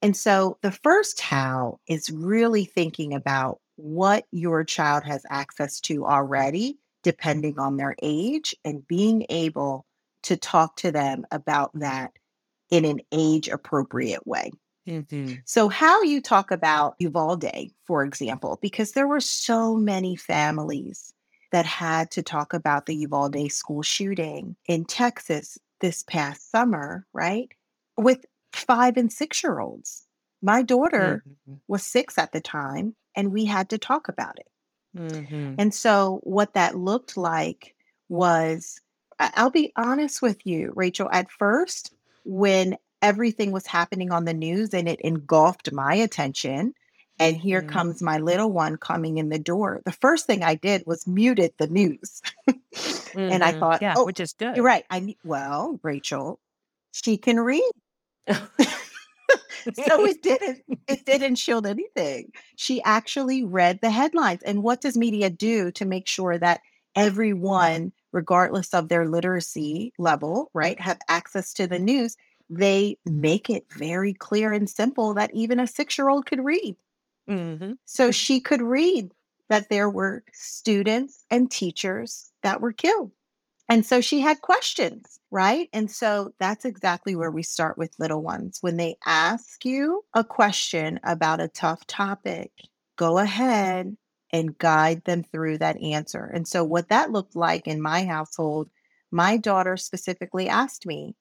And 0.01 0.17
so 0.17 0.59
the 0.63 0.73
first 0.73 1.21
how 1.21 1.79
is 1.87 2.11
really 2.11 2.65
thinking 2.65 3.15
about 3.15 3.61
what 3.77 4.25
your 4.31 4.65
child 4.65 5.05
has 5.05 5.25
access 5.31 5.81
to 5.81 6.07
already, 6.07 6.79
depending 7.03 7.59
on 7.59 7.77
their 7.77 7.95
age, 8.03 8.55
and 8.65 8.87
being 8.87 9.27
able 9.29 9.87
to 10.23 10.37
talk 10.37 10.77
to 10.77 10.93
them 10.93 11.25
about 11.31 11.73
that 11.79 12.13
in 12.71 12.85
an 12.85 13.01
age 13.13 13.49
appropriate 13.49 14.27
way. 14.27 14.51
Mhm. 14.87 15.43
So, 15.45 15.69
how 15.69 16.03
you 16.03 16.21
talk 16.21 16.51
about 16.51 16.97
Uvalde, 16.99 17.71
for 17.87 18.05
example, 18.05 18.59
because 18.63 18.93
there 18.93 19.09
were 19.09 19.21
so 19.21 19.77
many 19.77 20.17
families 20.17 21.13
that 21.53 21.67
had 21.67 22.11
to 22.13 22.23
talk 22.23 22.55
about 22.55 22.87
the 22.87 22.97
Uvalde 22.97 23.53
school 23.53 23.83
shooting 23.83 24.57
in 24.67 24.85
Texas 24.85 25.59
this 25.81 26.03
past 26.05 26.51
summer, 26.51 27.07
right? 27.13 27.51
With 27.97 28.25
five 28.53 28.97
and 28.97 29.13
six 29.13 29.43
year 29.43 29.61
olds. 29.61 30.07
My 30.43 30.63
daughter 30.63 31.25
Mhm. 31.25 31.61
was 31.69 31.85
six 31.87 32.19
at 32.19 32.33
the 32.33 32.41
time, 32.41 32.97
and 33.17 33.33
we 33.33 33.45
had 33.45 33.69
to 33.71 33.79
talk 33.79 34.09
about 34.09 34.39
it. 34.39 34.49
Mhm. 34.95 35.59
And 35.59 35.73
so, 35.75 36.21
what 36.25 36.53
that 36.55 36.77
looked 36.77 37.17
like 37.17 37.75
was 38.11 38.82
I'll 39.35 39.51
be 39.51 39.73
honest 39.77 40.23
with 40.23 40.47
you, 40.47 40.73
Rachel, 40.77 41.09
at 41.13 41.31
first, 41.31 41.93
when 42.25 42.77
everything 43.03 43.53
was 43.53 43.67
happening 43.67 44.13
on 44.13 44.25
the 44.25 44.35
news 44.35 44.73
and 44.75 44.89
it 44.89 45.01
engulfed 45.01 45.73
my 45.73 45.95
attention, 45.95 46.75
and 47.19 47.37
here 47.37 47.63
Mhm. 47.63 47.69
comes 47.69 48.03
my 48.03 48.19
little 48.19 48.51
one 48.53 48.77
coming 48.77 49.19
in 49.19 49.29
the 49.29 49.39
door, 49.39 49.83
the 49.85 49.93
first 49.93 50.27
thing 50.27 50.43
I 50.43 50.55
did 50.55 50.85
was 50.87 51.07
muted 51.07 51.53
the 51.59 51.67
news. 51.69 52.23
and 53.17 53.45
I 53.45 53.53
Mhm. 53.53 53.59
thought, 53.61 53.83
yeah, 53.83 53.95
oh, 53.97 54.05
which 54.07 54.21
is 54.21 54.33
good. 54.33 54.57
you're 54.57 54.65
right. 54.65 54.85
I 54.91 55.01
ne- 55.01 55.19
well, 55.25 55.79
Rachel, 55.83 56.41
she 56.93 57.17
can 57.17 57.39
read. 57.41 57.71
so 59.75 60.05
it 60.05 60.23
didn't 60.23 60.63
it 60.89 61.05
didn't 61.07 61.37
shield 61.37 61.67
anything. 61.67 62.33
She 62.57 62.83
actually 62.83 63.45
read 63.45 63.81
the 63.81 63.91
headlines. 63.91 64.43
And 64.43 64.63
what 64.63 64.81
does 64.81 64.97
media 64.97 65.31
do 65.31 65.71
to 65.73 65.85
make 65.85 66.07
sure 66.09 66.39
that 66.39 66.61
everyone, 66.97 67.93
regardless 68.13 68.75
of 68.75 68.89
their 68.89 69.09
literacy 69.09 69.93
level, 69.99 70.51
right, 70.55 70.79
have 70.81 70.99
access 71.09 71.53
to 71.55 71.67
the 71.67 71.79
news? 71.79 72.17
They 72.51 72.99
make 73.07 73.49
it 73.51 73.67
very 73.73 74.15
clear 74.15 74.53
and 74.53 74.69
simple 74.69 75.15
that 75.15 75.35
even 75.35 75.61
a 75.61 75.67
six 75.67 75.97
year 75.99 76.09
old 76.09 76.27
could 76.27 76.45
read. 76.45 76.77
Mhm. 77.27 77.79
So 77.85 78.11
she 78.11 78.41
could 78.41 78.63
read 78.63 79.13
that 79.49 79.69
there 79.69 79.91
were 79.91 80.25
students 80.33 81.25
and 81.31 81.51
teachers 81.51 82.33
that 82.43 82.61
were 82.61 82.73
killed. 82.73 83.13
And 83.69 83.87
so 83.87 84.01
she 84.01 84.21
had 84.21 84.43
questions, 84.43 85.21
right? 85.31 85.69
And 85.73 85.91
so 85.91 86.35
that's 86.39 86.65
exactly 86.67 87.17
where 87.17 87.31
we 87.31 87.43
start 87.43 87.79
with 87.79 87.99
little 87.99 88.23
ones. 88.23 88.59
When 88.63 88.77
they 88.77 88.97
ask 89.07 89.65
you 89.65 90.05
a 90.15 90.25
question 90.25 91.01
about 91.05 91.41
a 91.41 91.49
tough 91.49 91.87
topic, 91.87 92.53
go 92.97 93.19
ahead 93.19 93.97
and 94.33 94.59
guide 94.59 95.05
them 95.05 95.23
through 95.25 95.59
that 95.59 95.81
answer. 95.83 96.25
And 96.25 96.47
so, 96.49 96.65
what 96.65 96.89
that 96.89 97.11
looked 97.13 97.37
like 97.37 97.67
in 97.67 97.83
my 97.83 98.05
household, 98.05 98.71
my 99.11 99.37
daughter 99.37 99.77
specifically 99.77 100.49
asked 100.49 100.87
me, 100.87 101.17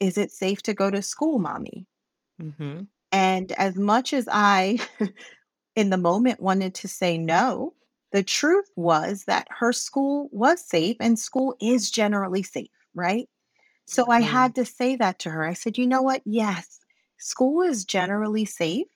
Is 0.00 0.18
it 0.18 0.32
safe 0.32 0.62
to 0.64 0.74
go 0.74 0.90
to 0.90 1.02
school, 1.02 1.38
mommy? 1.38 1.86
Mhm. 2.38 2.88
And 3.12 3.52
as 3.52 3.76
much 3.76 4.12
as 4.12 4.28
I, 4.30 4.78
in 5.76 5.90
the 5.90 5.96
moment, 5.98 6.40
wanted 6.40 6.74
to 6.76 6.88
say 6.88 7.18
no, 7.18 7.74
the 8.12 8.22
truth 8.22 8.70
was 8.76 9.24
that 9.26 9.48
her 9.50 9.72
school 9.72 10.28
was 10.32 10.64
safe 10.64 10.96
and 11.00 11.18
school 11.18 11.56
is 11.60 11.90
generally 11.90 12.42
safe, 12.42 12.70
right? 12.94 13.28
So 13.86 14.10
I 14.10 14.20
Mhm. 14.20 14.22
had 14.22 14.54
to 14.56 14.64
say 14.66 14.96
that 14.96 15.20
to 15.20 15.30
her. 15.30 15.44
I 15.44 15.54
said, 15.54 15.78
you 15.78 15.86
know 15.86 16.02
what? 16.02 16.22
Yes, 16.26 16.80
school 17.18 17.62
is 17.62 17.84
generally 17.84 18.46
safe, 18.46 18.86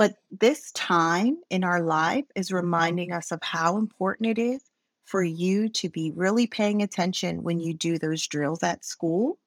but 0.00 0.16
this 0.30 0.72
time 0.72 1.42
in 1.50 1.62
our 1.62 1.82
life 1.82 2.24
is 2.34 2.50
reminding 2.50 3.12
us 3.12 3.30
of 3.30 3.38
how 3.42 3.76
important 3.76 4.30
it 4.30 4.38
is 4.38 4.62
for 5.04 5.22
you 5.22 5.68
to 5.68 5.90
be 5.90 6.10
really 6.12 6.46
paying 6.46 6.82
attention 6.82 7.42
when 7.42 7.60
you 7.60 7.74
do 7.74 7.98
those 7.98 8.26
drills 8.26 8.62
at 8.62 8.82
school. 8.82 9.38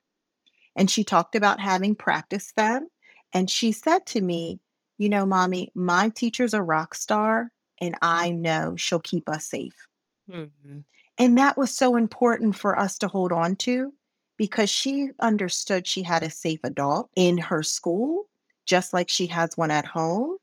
And 0.75 0.91
she 0.91 1.03
talked 1.03 1.35
about 1.35 1.59
having 1.59 1.95
practiced 1.95 2.55
them. 2.55 2.87
And 3.33 3.49
she 3.49 3.71
said 3.71 4.05
to 4.07 4.21
me, 4.21 4.61
You 4.99 5.09
know, 5.09 5.25
mommy, 5.25 5.71
my 5.73 6.09
teacher's 6.09 6.53
a 6.53 6.61
rock 6.61 6.93
star, 6.93 7.51
and 7.81 7.95
I 8.03 8.29
know 8.29 8.75
she'll 8.75 8.99
keep 8.99 9.29
us 9.29 9.47
safe. 9.47 9.87
Mhm. 10.29 10.85
And 11.17 11.37
that 11.39 11.57
was 11.57 11.75
so 11.75 11.95
important 11.95 12.55
for 12.55 12.77
us 12.77 12.99
to 12.99 13.07
hold 13.07 13.31
on 13.31 13.55
to 13.57 13.93
because 14.37 14.69
she 14.69 15.09
understood 15.19 15.87
she 15.87 16.03
had 16.03 16.23
a 16.23 16.29
safe 16.29 16.59
adult 16.63 17.09
in 17.15 17.39
her 17.39 17.63
school, 17.63 18.29
just 18.65 18.93
like 18.93 19.09
she 19.09 19.27
has 19.27 19.57
one 19.57 19.71
at 19.71 19.85
home, 19.85 20.37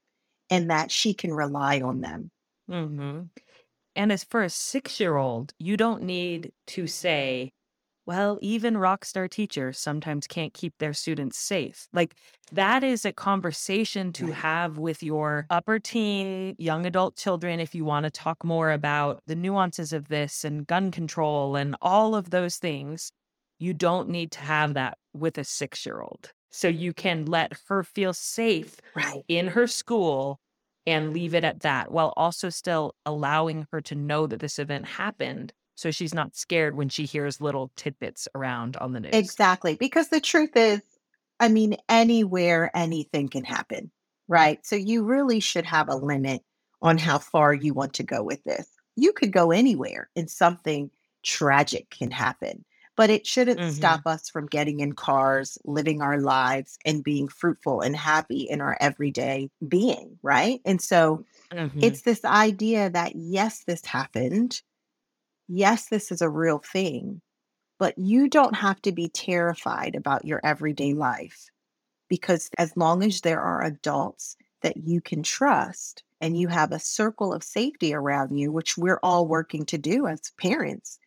and 0.51 0.71
that 0.71 0.91
she 0.91 1.15
can 1.15 1.33
rely 1.33 1.81
on 1.81 2.01
them. 2.01 2.31
Mhm. 2.69 3.31
And 3.97 4.13
as 4.13 4.25
for 4.25 4.43
a 4.43 4.51
six-year-old, 4.51 5.53
you 5.59 5.77
don't 5.77 6.03
need 6.03 6.53
to 6.69 6.87
say, 6.87 7.51
well, 8.07 8.39
even 8.43 8.79
rock 8.79 9.05
star 9.07 9.29
teachers 9.29 9.79
sometimes 9.79 10.27
can't 10.27 10.55
keep 10.55 10.75
their 10.79 10.95
students 10.95 11.39
safe. 11.39 11.89
Like 11.95 12.17
that 12.53 12.85
is 12.85 13.05
a 13.07 13.13
conversation 13.15 14.13
to 14.15 14.31
have 14.33 14.79
with 14.79 15.03
your 15.03 15.47
upper 15.51 15.79
teen, 15.79 16.57
young 16.59 16.87
adult 16.87 17.17
children 17.17 17.61
if 17.61 17.75
you 17.75 17.85
want 17.87 18.05
to 18.05 18.11
talk 18.11 18.45
more 18.45 18.73
about 18.73 19.23
the 19.27 19.37
nuances 19.37 19.93
of 19.95 20.09
this 20.09 20.45
and 20.45 20.67
gun 20.67 20.91
control 20.93 21.57
and 21.57 21.77
all 21.83 22.15
of 22.17 22.31
those 22.31 22.57
things. 22.59 23.13
You 23.61 23.75
don't 23.75 24.09
need 24.11 24.33
to 24.33 24.41
have 24.41 24.75
that 24.75 24.99
with 25.15 25.39
a 25.39 25.45
six 25.45 25.87
year 25.87 26.01
old. 26.03 26.33
So 26.51 26.69
you 26.69 26.93
can 26.93 27.27
let 27.27 27.53
her 27.69 27.83
feel 27.83 28.13
safe 28.13 28.81
Right. 28.95 29.25
in 29.29 29.49
her 29.49 29.67
school 29.67 30.41
and 30.87 31.13
leave 31.13 31.35
it 31.35 31.45
at 31.45 31.61
that 31.61 31.93
while 31.93 32.13
also 32.17 32.49
still 32.51 32.95
allowing 33.07 33.67
her 33.71 33.81
to 33.83 33.95
know 33.95 34.27
that 34.27 34.41
this 34.41 34.59
event 34.59 34.87
happened 34.87 35.53
so 35.77 35.91
she's 35.91 36.15
not 36.15 36.37
scared 36.37 36.77
when 36.77 36.89
she 36.89 37.05
hears 37.07 37.41
little 37.41 37.71
tidbits 37.77 38.29
around 38.35 38.77
on 38.77 38.93
the 38.93 39.01
news. 39.01 39.13
Exactly. 39.13 39.77
Because 39.77 40.09
the 40.09 40.21
truth 40.21 40.57
is, 40.57 40.81
I 41.39 41.49
mean, 41.49 41.77
anywhere, 41.89 42.71
anything 42.75 43.29
can 43.29 43.45
happen, 43.45 43.91
right? 44.29 44.65
So 44.65 44.77
you 44.77 45.05
really 45.05 45.41
should 45.41 45.65
have 45.65 45.89
a 45.89 45.97
limit 45.97 46.43
on 46.83 46.99
how 46.99 47.19
far 47.19 47.55
you 47.55 47.73
want 47.75 47.95
to 47.95 48.03
go 48.03 48.23
with 48.23 48.43
this. 48.45 48.69
You 48.97 49.13
could 49.13 49.33
go 49.33 49.51
anywhere 49.51 50.11
and 50.17 50.31
something 50.31 50.91
tragic 51.23 51.91
can 51.91 52.11
happen, 52.11 52.65
but 53.01 53.09
it 53.09 53.27
shouldn't 53.27 53.65
Mhm. 53.65 53.65
stop 53.65 54.03
us 54.05 54.29
from 54.29 54.45
getting 54.45 54.81
in 54.81 54.93
cars, 54.93 55.57
living 55.65 56.03
our 56.03 56.21
lives, 56.21 56.77
and 56.85 57.03
being 57.03 57.29
fruitful 57.29 57.81
and 57.81 57.97
happy 57.97 58.43
in 58.43 58.61
our 58.61 58.77
everyday 58.79 59.51
being, 59.67 60.19
right? 60.23 60.61
And 60.67 60.83
so 60.83 61.25
Mhm. 61.53 61.81
it's 61.81 62.03
this 62.03 62.25
idea 62.25 62.91
that 62.91 63.15
yes, 63.17 63.65
this 63.65 63.87
happened. 63.87 64.63
Yes, 65.49 65.89
this 65.89 66.13
is 66.13 66.23
a 66.23 66.31
real 66.31 66.59
thing, 66.59 67.23
but 67.79 67.99
you 67.99 68.29
don't 68.29 68.57
have 68.57 68.83
to 68.83 68.93
be 68.93 69.09
terrified 69.09 69.95
about 69.97 70.25
your 70.27 70.41
everyday 70.45 70.95
life 70.95 71.49
because 72.09 72.51
as 72.59 72.77
long 72.77 73.03
as 73.05 73.23
there 73.23 73.41
are 73.41 73.65
adults 73.65 74.37
that 74.63 74.79
you 74.79 75.01
can 75.01 75.23
trust 75.23 76.05
and 76.21 76.39
you 76.39 76.49
have 76.49 76.73
a 76.73 76.81
circle 76.81 77.33
of 77.33 77.45
safety 77.45 77.95
around 77.95 78.39
you, 78.39 78.53
which 78.53 78.79
we're 78.79 79.01
all 79.03 79.29
working 79.29 79.67
to 79.67 79.79
do 79.79 80.07
as 80.07 80.33
parents, 80.39 80.99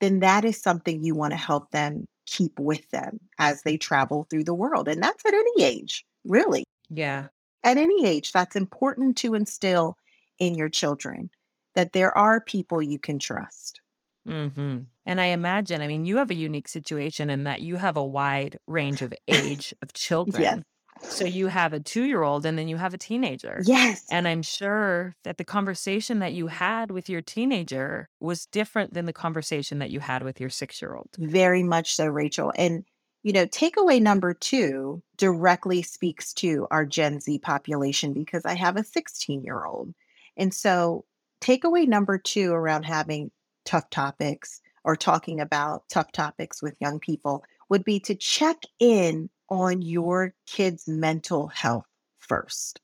then 0.00 0.20
that 0.20 0.44
is 0.44 0.60
something 0.60 1.02
you 1.02 1.14
want 1.14 1.32
to 1.32 1.36
help 1.38 1.70
them 1.70 2.06
keep 2.26 2.58
with 2.58 2.88
them 2.90 3.18
as 3.38 3.62
they 3.62 3.76
travel 3.76 4.26
through 4.30 4.44
the 4.44 4.54
world. 4.54 4.88
And 4.88 5.02
that's 5.02 5.24
at 5.26 5.34
any 5.34 5.62
age, 5.64 6.04
really. 6.24 6.64
yeah. 6.90 7.28
At 7.62 7.76
any 7.76 8.04
age, 8.04 8.32
that's 8.32 8.56
important 8.56 9.16
to 9.18 9.34
instill 9.34 9.96
in 10.40 10.56
your 10.56 10.68
children 10.68 11.30
that 11.74 11.92
there 11.92 12.16
are 12.18 12.40
people 12.40 12.82
you 12.82 12.98
can 12.98 13.20
trust. 13.20 13.80
hmm 14.26 14.80
And 15.06 15.20
I 15.20 15.26
imagine, 15.26 15.80
I 15.80 15.86
mean, 15.88 16.04
you 16.04 16.18
have 16.18 16.30
a 16.30 16.34
unique 16.34 16.68
situation 16.68 17.30
in 17.30 17.44
that 17.44 17.62
you 17.62 17.76
have 17.76 17.96
a 17.96 18.04
wide 18.04 18.58
range 18.66 19.02
of 19.02 19.14
age 19.26 19.74
of 19.82 19.92
children. 19.94 20.42
Yes. 20.42 20.62
So 21.02 21.24
you 21.24 21.48
have 21.48 21.72
a 21.72 21.80
two 21.80 22.04
year 22.04 22.22
old 22.22 22.46
and 22.46 22.58
then 22.58 22.68
you 22.68 22.76
have 22.76 22.94
a 22.94 22.98
teenager. 22.98 23.60
Yes. 23.64 24.06
And 24.10 24.26
I'm 24.28 24.42
sure 24.42 25.16
that 25.24 25.38
the 25.38 25.44
conversation 25.44 26.18
that 26.20 26.32
you 26.32 26.46
had 26.46 26.90
with 26.90 27.08
your 27.08 27.22
teenager 27.22 28.08
was 28.20 28.46
different 28.46 28.94
than 28.94 29.06
the 29.06 29.12
conversation 29.12 29.78
that 29.78 29.90
you 29.90 30.00
had 30.00 30.22
with 30.22 30.40
your 30.40 30.50
six 30.50 30.80
year 30.80 30.94
old. 30.94 31.08
Very 31.18 31.62
much 31.62 31.94
so, 31.94 32.06
Rachel. 32.06 32.52
And, 32.56 32.84
you 33.22 33.32
know, 33.32 33.46
takeaway 33.46 34.00
number 34.00 34.34
two 34.34 35.02
directly 35.16 35.82
speaks 35.82 36.32
to 36.34 36.66
our 36.70 36.84
Gen 36.84 37.20
Z 37.20 37.38
population 37.40 38.12
because 38.12 38.44
I 38.44 38.54
have 38.54 38.76
a 38.76 38.84
16 38.84 39.42
year 39.42 39.64
old. 39.64 39.94
And 40.36 40.54
so, 40.54 41.04
takeaway 41.40 41.86
number 41.86 42.18
two 42.18 42.52
around 42.52 42.84
having 42.84 43.30
tough 43.64 43.90
topics 43.90 44.60
or 44.84 44.96
talking 44.96 45.40
about 45.40 45.82
tough 45.90 46.10
topics 46.12 46.62
with 46.62 46.80
young 46.80 46.98
people 46.98 47.44
would 47.68 47.84
be 47.84 48.00
to 48.00 48.14
check 48.14 48.56
in 48.78 49.28
on 49.48 49.82
your 49.82 50.34
kid's 50.46 50.86
mental 50.88 51.48
health 51.48 51.86
first. 52.18 52.80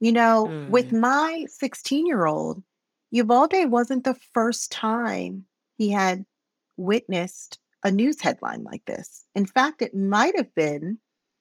You 0.00 0.12
know, 0.12 0.44
with 0.70 0.90
Mm. 0.90 1.00
my 1.00 1.46
16 1.48 2.06
year 2.06 2.26
old, 2.26 2.62
Uvalde 3.10 3.70
wasn't 3.70 4.04
the 4.04 4.18
first 4.32 4.70
time 4.70 5.46
he 5.76 5.90
had 5.90 6.24
witnessed 6.76 7.58
a 7.82 7.90
news 7.90 8.20
headline 8.20 8.62
like 8.64 8.84
this. 8.84 9.24
In 9.34 9.46
fact, 9.46 9.82
it 9.82 9.94
might 9.94 10.36
have 10.36 10.54
been 10.54 10.98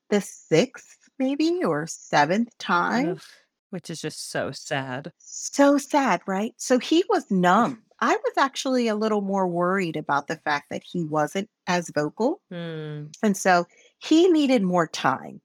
the 0.10 0.22
sixth, 0.22 0.98
maybe, 1.20 1.64
or 1.64 1.86
seventh 1.88 2.58
time. 2.58 3.10
Ugh, 3.12 3.22
which 3.70 3.90
is 3.90 4.02
just 4.02 4.30
so 4.32 4.52
sad. 4.52 5.12
So 5.18 5.78
sad, 5.78 6.22
right? 6.26 6.54
So 6.58 6.80
he 6.80 7.04
was 7.10 7.30
numb. 7.30 7.84
I 8.00 8.16
was 8.16 8.34
actually 8.38 8.88
a 8.88 8.96
little 8.96 9.22
more 9.22 9.48
worried 9.48 9.98
about 9.98 10.28
the 10.28 10.38
fact 10.38 10.68
that 10.70 10.84
he 10.84 11.04
wasn't 11.04 11.50
as 11.66 11.90
vocal. 11.90 12.42
Mm. 12.52 13.14
And 13.24 13.36
so 13.36 13.66
he 14.00 14.30
needed 14.30 14.64
more 14.64 14.88
time. 14.88 15.42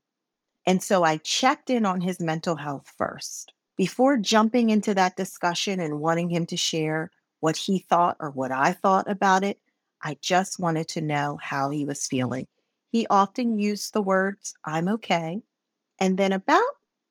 And 0.66 0.82
so 0.82 1.02
I 1.04 1.16
checked 1.18 1.70
in 1.70 1.84
on 1.84 2.00
his 2.00 2.20
mental 2.20 2.56
health 2.56 2.92
first 2.96 3.52
before 3.76 4.16
jumping 4.16 4.70
into 4.70 4.94
that 4.94 5.16
discussion 5.16 5.80
and 5.80 6.00
wanting 6.00 6.30
him 6.30 6.46
to 6.46 6.56
share 6.56 7.10
what 7.40 7.56
he 7.56 7.80
thought 7.80 8.16
or 8.20 8.30
what 8.30 8.52
I 8.52 8.72
thought 8.72 9.10
about 9.10 9.42
it. 9.42 9.58
I 10.02 10.16
just 10.20 10.60
wanted 10.60 10.88
to 10.88 11.00
know 11.00 11.38
how 11.42 11.70
he 11.70 11.84
was 11.84 12.06
feeling. 12.06 12.46
He 12.90 13.06
often 13.08 13.58
used 13.58 13.92
the 13.92 14.02
words, 14.02 14.54
I'm 14.64 14.88
okay. 14.88 15.42
And 15.98 16.18
then 16.18 16.32
about 16.32 16.62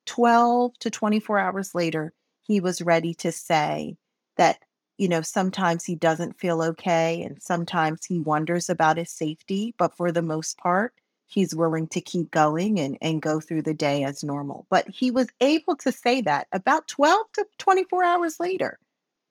12 0.05 0.77
to 0.79 0.89
24 0.89 1.39
hours 1.39 1.75
later, 1.75 2.13
he 2.41 2.60
was 2.60 2.81
ready 2.81 3.13
to 3.15 3.31
say 3.31 3.98
that, 4.38 4.60
you 4.98 5.07
know, 5.07 5.21
sometimes 5.21 5.83
he 5.83 5.95
doesn't 5.95 6.39
feel 6.39 6.62
okay 6.62 7.21
and 7.24 7.41
sometimes 7.41 8.05
he 8.05 8.19
wonders 8.19 8.69
about 8.69 8.98
his 8.98 9.12
safety. 9.12 9.74
But 9.77 9.95
for 9.95 10.12
the 10.12 10.21
most 10.21 10.57
part, 10.57 10.93
he's 11.31 11.55
willing 11.55 11.88
to 11.89 12.01
keep 12.01 12.31
going 12.31 12.79
and, 12.79 12.97
and 13.01 13.21
go 13.21 13.39
through 13.39 13.63
the 13.63 13.73
day 13.73 14.03
as 14.03 14.23
normal. 14.23 14.67
But 14.69 14.88
he 14.89 15.11
was 15.11 15.29
able 15.41 15.75
to 15.77 15.91
say 15.91 16.21
that 16.21 16.47
about 16.51 16.88
12 16.88 17.27
to 17.33 17.45
24 17.57 18.03
hours 18.03 18.39
later. 18.39 18.79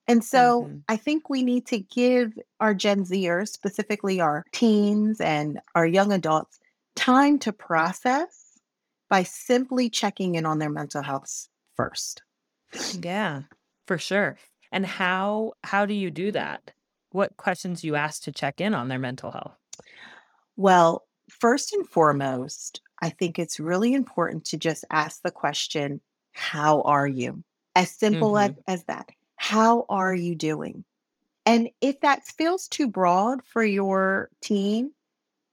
And 0.08 0.24
so 0.24 0.66
Mhm. 0.66 0.82
I 0.88 0.96
think 0.96 1.30
we 1.30 1.42
need 1.42 1.66
to 1.68 1.78
give 1.78 2.38
our 2.60 2.74
Gen 2.74 3.04
Zers, 3.04 3.48
specifically 3.48 4.20
our 4.20 4.44
teens 4.52 5.20
and 5.20 5.60
our 5.74 5.86
young 5.86 6.12
adults, 6.12 6.58
time 6.96 7.38
to 7.40 7.52
process 7.52 8.58
by 9.08 9.22
simply 9.24 9.90
checking 9.90 10.34
in 10.36 10.46
on 10.46 10.58
their 10.58 10.70
mental 10.70 11.02
health 11.02 11.48
first. 11.76 12.22
Yeah, 12.92 13.42
for 13.86 13.98
sure. 13.98 14.38
And 14.72 14.86
how 14.86 15.54
how 15.64 15.86
do 15.86 15.94
you 15.94 16.10
do 16.10 16.32
that? 16.32 16.72
What 17.10 17.36
questions 17.36 17.84
you 17.84 17.96
ask 17.96 18.22
to 18.22 18.32
check 18.32 18.60
in 18.60 18.74
on 18.74 18.88
their 18.88 18.98
mental 18.98 19.32
health? 19.32 19.56
Well, 20.56 21.06
first 21.30 21.72
and 21.72 21.88
foremost, 21.88 22.82
I 23.02 23.10
think 23.10 23.38
it's 23.38 23.60
really 23.60 23.94
important 23.94 24.44
to 24.46 24.58
just 24.58 24.84
ask 24.90 25.22
the 25.22 25.30
question, 25.30 26.00
How 26.32 26.82
are 26.82 27.06
you? 27.08 27.44
As 27.74 27.90
simple 27.90 28.38
as, 28.38 28.52
Mhm. 28.52 28.58
as 28.66 28.84
that. 28.84 29.10
How 29.36 29.86
are 29.88 30.14
you 30.14 30.34
doing? 30.34 30.84
And 31.46 31.70
if 31.80 32.00
that 32.00 32.26
feels 32.26 32.68
too 32.68 32.88
broad 32.88 33.44
for 33.44 33.64
your 33.64 34.30
team, 34.42 34.94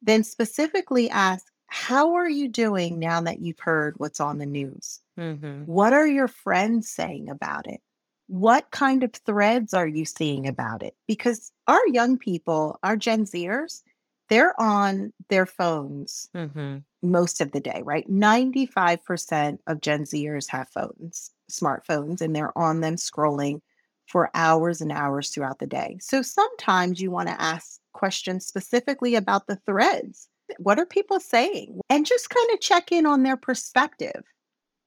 then 0.02 0.24
specifically 0.24 1.10
ask, 1.10 1.46
How 1.68 2.14
are 2.16 2.30
you 2.30 2.48
doing 2.50 3.00
now 3.00 3.22
that 3.22 3.42
you've 3.42 3.60
heard 3.60 3.96
what's 4.00 4.20
on 4.22 4.38
the 4.40 4.46
news? 4.46 5.02
hmm 5.18 5.66
What 5.66 5.94
are 5.94 6.08
your 6.08 6.28
friends 6.28 6.90
saying 6.90 7.30
about 7.30 7.68
it? 7.68 7.82
What 8.28 8.72
kind 8.72 9.04
of 9.04 9.14
threads 9.14 9.74
are 9.74 9.88
you 9.88 10.06
seeing 10.06 10.48
about 10.48 10.84
it? 10.84 10.96
Because 11.08 11.52
our 11.68 11.86
young 11.90 12.18
people, 12.18 12.80
our 12.84 12.98
Gen 12.98 13.26
Zers, 13.26 13.84
they're 14.30 14.60
on 14.60 15.14
their 15.30 15.46
phones 15.46 16.30
hmm 16.34 16.78
most 17.04 17.42
of 17.42 17.52
the 17.52 17.60
day, 17.60 17.82
right? 17.86 18.10
95% 18.10 19.60
of 19.68 19.82
Gen 19.82 20.04
Zers 20.04 20.50
have 20.50 20.68
phones, 20.70 21.32
smartphones, 21.50 22.22
and 22.22 22.36
they're 22.36 22.58
on 22.58 22.82
them 22.82 22.96
scrolling 22.96 23.62
for 24.08 24.32
hours 24.34 24.82
and 24.82 24.92
hours 24.92 25.30
throughout 25.30 25.60
the 25.60 25.68
day. 25.68 25.98
So 26.02 26.22
sometimes 26.22 27.02
you 27.02 27.12
want 27.12 27.28
to 27.30 27.42
ask 27.42 27.80
questions 27.94 28.46
specifically 28.46 29.16
about 29.16 29.48
the 29.48 29.58
threads. 29.58 30.30
What 30.60 30.80
are 30.80 30.86
people 30.86 31.20
saying? 31.20 31.82
And 31.90 32.06
just 32.06 32.30
kind 32.30 32.50
of 32.54 32.62
check 32.62 32.92
in 32.92 33.06
on 33.06 33.24
their 33.24 33.38
perspective. 33.38 34.24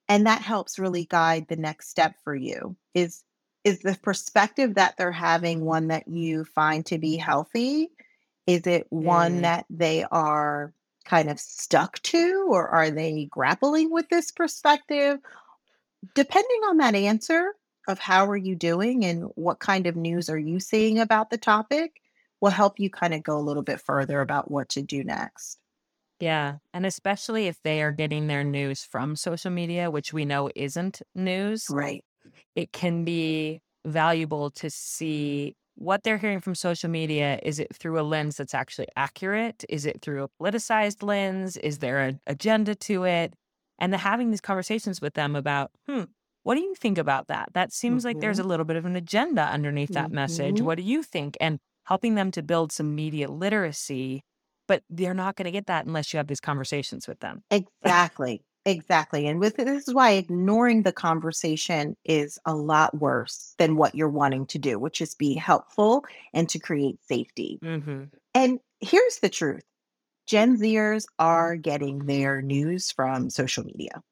And 0.08 0.26
that 0.26 0.42
helps 0.42 0.78
really 0.78 1.04
guide 1.04 1.46
the 1.48 1.56
next 1.56 1.90
step 1.90 2.14
for 2.24 2.34
you. 2.34 2.76
Is 2.94 3.22
is 3.62 3.80
the 3.80 3.96
perspective 4.02 4.74
that 4.76 4.96
they're 4.96 5.12
having 5.12 5.66
one 5.66 5.88
that 5.88 6.08
you 6.08 6.46
find 6.46 6.84
to 6.86 6.98
be 6.98 7.16
healthy? 7.16 7.90
Is 8.46 8.66
it 8.66 8.86
one 8.90 9.40
Mm. 9.40 9.42
that 9.42 9.66
they 9.70 10.04
are 10.04 10.74
kind 11.04 11.30
of 11.30 11.40
stuck 11.40 12.00
to, 12.02 12.46
or 12.50 12.68
are 12.68 12.90
they 12.90 13.26
grappling 13.30 13.90
with 13.90 14.08
this 14.08 14.30
perspective? 14.30 15.18
Depending 16.14 16.60
on 16.68 16.78
that 16.78 16.94
answer 16.94 17.54
of 17.88 17.98
how 17.98 18.26
are 18.26 18.36
you 18.36 18.54
doing 18.54 19.04
and 19.04 19.24
what 19.34 19.58
kind 19.60 19.86
of 19.86 19.96
news 19.96 20.28
are 20.30 20.38
you 20.38 20.60
seeing 20.60 20.98
about 20.98 21.30
the 21.30 21.38
topic, 21.38 22.00
will 22.40 22.50
help 22.50 22.80
you 22.80 22.90
kind 22.90 23.14
of 23.14 23.22
go 23.22 23.38
a 23.38 23.40
little 23.40 23.62
bit 23.62 23.80
further 23.80 24.20
about 24.20 24.50
what 24.50 24.68
to 24.70 24.82
do 24.82 25.04
next. 25.04 25.58
Yeah. 26.20 26.58
And 26.74 26.84
especially 26.84 27.46
if 27.46 27.62
they 27.62 27.82
are 27.82 27.92
getting 27.92 28.26
their 28.26 28.44
news 28.44 28.84
from 28.84 29.16
social 29.16 29.50
media, 29.50 29.90
which 29.90 30.12
we 30.12 30.24
know 30.24 30.50
isn't 30.54 31.00
news, 31.14 31.66
Right. 31.70 32.04
it 32.54 32.72
can 32.72 33.04
be 33.04 33.62
valuable 33.86 34.50
to 34.52 34.68
see 34.70 35.56
what 35.80 36.02
they're 36.02 36.18
hearing 36.18 36.40
from 36.40 36.54
social 36.54 36.90
media. 36.90 37.40
Is 37.42 37.58
it 37.58 37.74
through 37.74 37.98
a 37.98 38.02
lens 38.02 38.36
that's 38.36 38.54
actually 38.54 38.88
accurate? 38.96 39.64
Is 39.68 39.86
it 39.86 40.02
through 40.02 40.24
a 40.24 40.28
politicized 40.28 41.02
lens? 41.02 41.56
Is 41.56 41.78
there 41.78 42.00
an 42.00 42.20
agenda 42.26 42.74
to 42.74 43.04
it? 43.04 43.34
And 43.78 43.92
then 43.92 44.00
having 44.00 44.30
these 44.30 44.42
conversations 44.42 45.00
with 45.00 45.14
them 45.14 45.34
about, 45.34 45.70
hmm, 45.88 46.02
what 46.42 46.54
do 46.56 46.60
you 46.60 46.74
think 46.74 46.98
about 46.98 47.28
that? 47.28 47.48
That 47.54 47.72
seems 47.72 48.04
like 48.04 48.20
there's 48.20 48.38
a 48.38 48.44
little 48.44 48.66
bit 48.66 48.76
of 48.76 48.84
an 48.84 48.94
agenda 48.94 49.42
underneath 49.42 49.92
that 49.94 50.10
message. 50.12 50.60
Mhm. 50.60 50.64
What 50.64 50.76
do 50.76 50.82
you 50.82 51.02
think? 51.02 51.36
And 51.40 51.58
helping 51.86 52.14
them 52.14 52.30
to 52.32 52.42
build 52.42 52.72
some 52.72 52.94
media 52.94 53.30
literacy. 53.30 54.22
But 54.68 54.84
they're 54.90 55.14
not 55.14 55.36
going 55.36 55.46
to 55.46 55.50
get 55.50 55.66
that 55.66 55.86
unless 55.86 56.12
you 56.12 56.18
have 56.18 56.26
these 56.28 56.40
conversations 56.40 57.08
with 57.08 57.20
them. 57.20 57.42
Exactly. 57.50 58.42
Exactly. 58.70 59.26
And 59.26 59.40
with 59.40 59.56
this 59.56 59.88
is 59.88 59.94
why 59.94 60.12
ignoring 60.12 60.82
the 60.82 60.92
conversation 60.92 61.96
is 62.04 62.38
a 62.44 62.54
lot 62.54 62.94
worse 62.98 63.54
than 63.58 63.76
what 63.76 63.94
you're 63.94 64.08
wanting 64.08 64.46
to 64.46 64.58
do, 64.58 64.78
which 64.78 65.00
is 65.00 65.14
be 65.14 65.34
helpful 65.34 66.04
and 66.32 66.48
to 66.50 66.58
create 66.58 67.02
safety. 67.04 67.58
Mm-hmm. 67.62 68.04
And 68.34 68.60
here's 68.80 69.18
the 69.18 69.28
truth. 69.28 69.64
Gen 70.26 70.56
Zers 70.56 71.06
are 71.18 71.56
getting 71.56 72.06
their 72.06 72.40
news 72.40 72.92
from 72.92 73.30
social 73.30 73.64
media. 73.64 74.02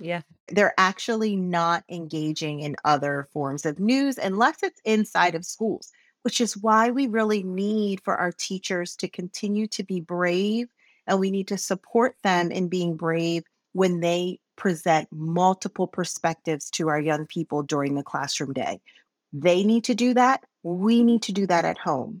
Yeah. 0.00 0.22
They're 0.48 0.74
actually 0.78 1.36
not 1.36 1.84
engaging 1.90 2.60
in 2.60 2.76
other 2.84 3.28
forms 3.32 3.66
of 3.66 3.78
news 3.78 4.16
unless 4.16 4.62
it's 4.62 4.80
inside 4.86 5.34
of 5.34 5.44
schools, 5.44 5.92
which 6.22 6.40
is 6.40 6.56
why 6.56 6.90
we 6.90 7.06
really 7.06 7.42
need 7.42 8.00
for 8.02 8.16
our 8.16 8.32
teachers 8.32 8.96
to 8.96 9.08
continue 9.08 9.66
to 9.68 9.82
be 9.82 10.00
brave 10.00 10.68
and 11.06 11.18
we 11.18 11.30
need 11.30 11.48
to 11.48 11.58
support 11.58 12.16
them 12.22 12.50
in 12.50 12.68
being 12.68 12.96
brave 12.96 13.44
when 13.78 14.00
they 14.00 14.40
present 14.56 15.08
multiple 15.12 15.86
perspectives 15.86 16.68
to 16.68 16.88
our 16.88 17.00
young 17.00 17.24
people 17.26 17.62
during 17.62 17.94
the 17.94 18.02
classroom 18.02 18.52
day. 18.52 18.80
They 19.32 19.62
need 19.62 19.84
to 19.84 19.94
do 19.94 20.14
that. 20.14 20.42
We 20.64 21.04
need 21.04 21.22
to 21.22 21.32
do 21.32 21.46
that 21.46 21.64
at 21.64 21.78
home 21.78 22.20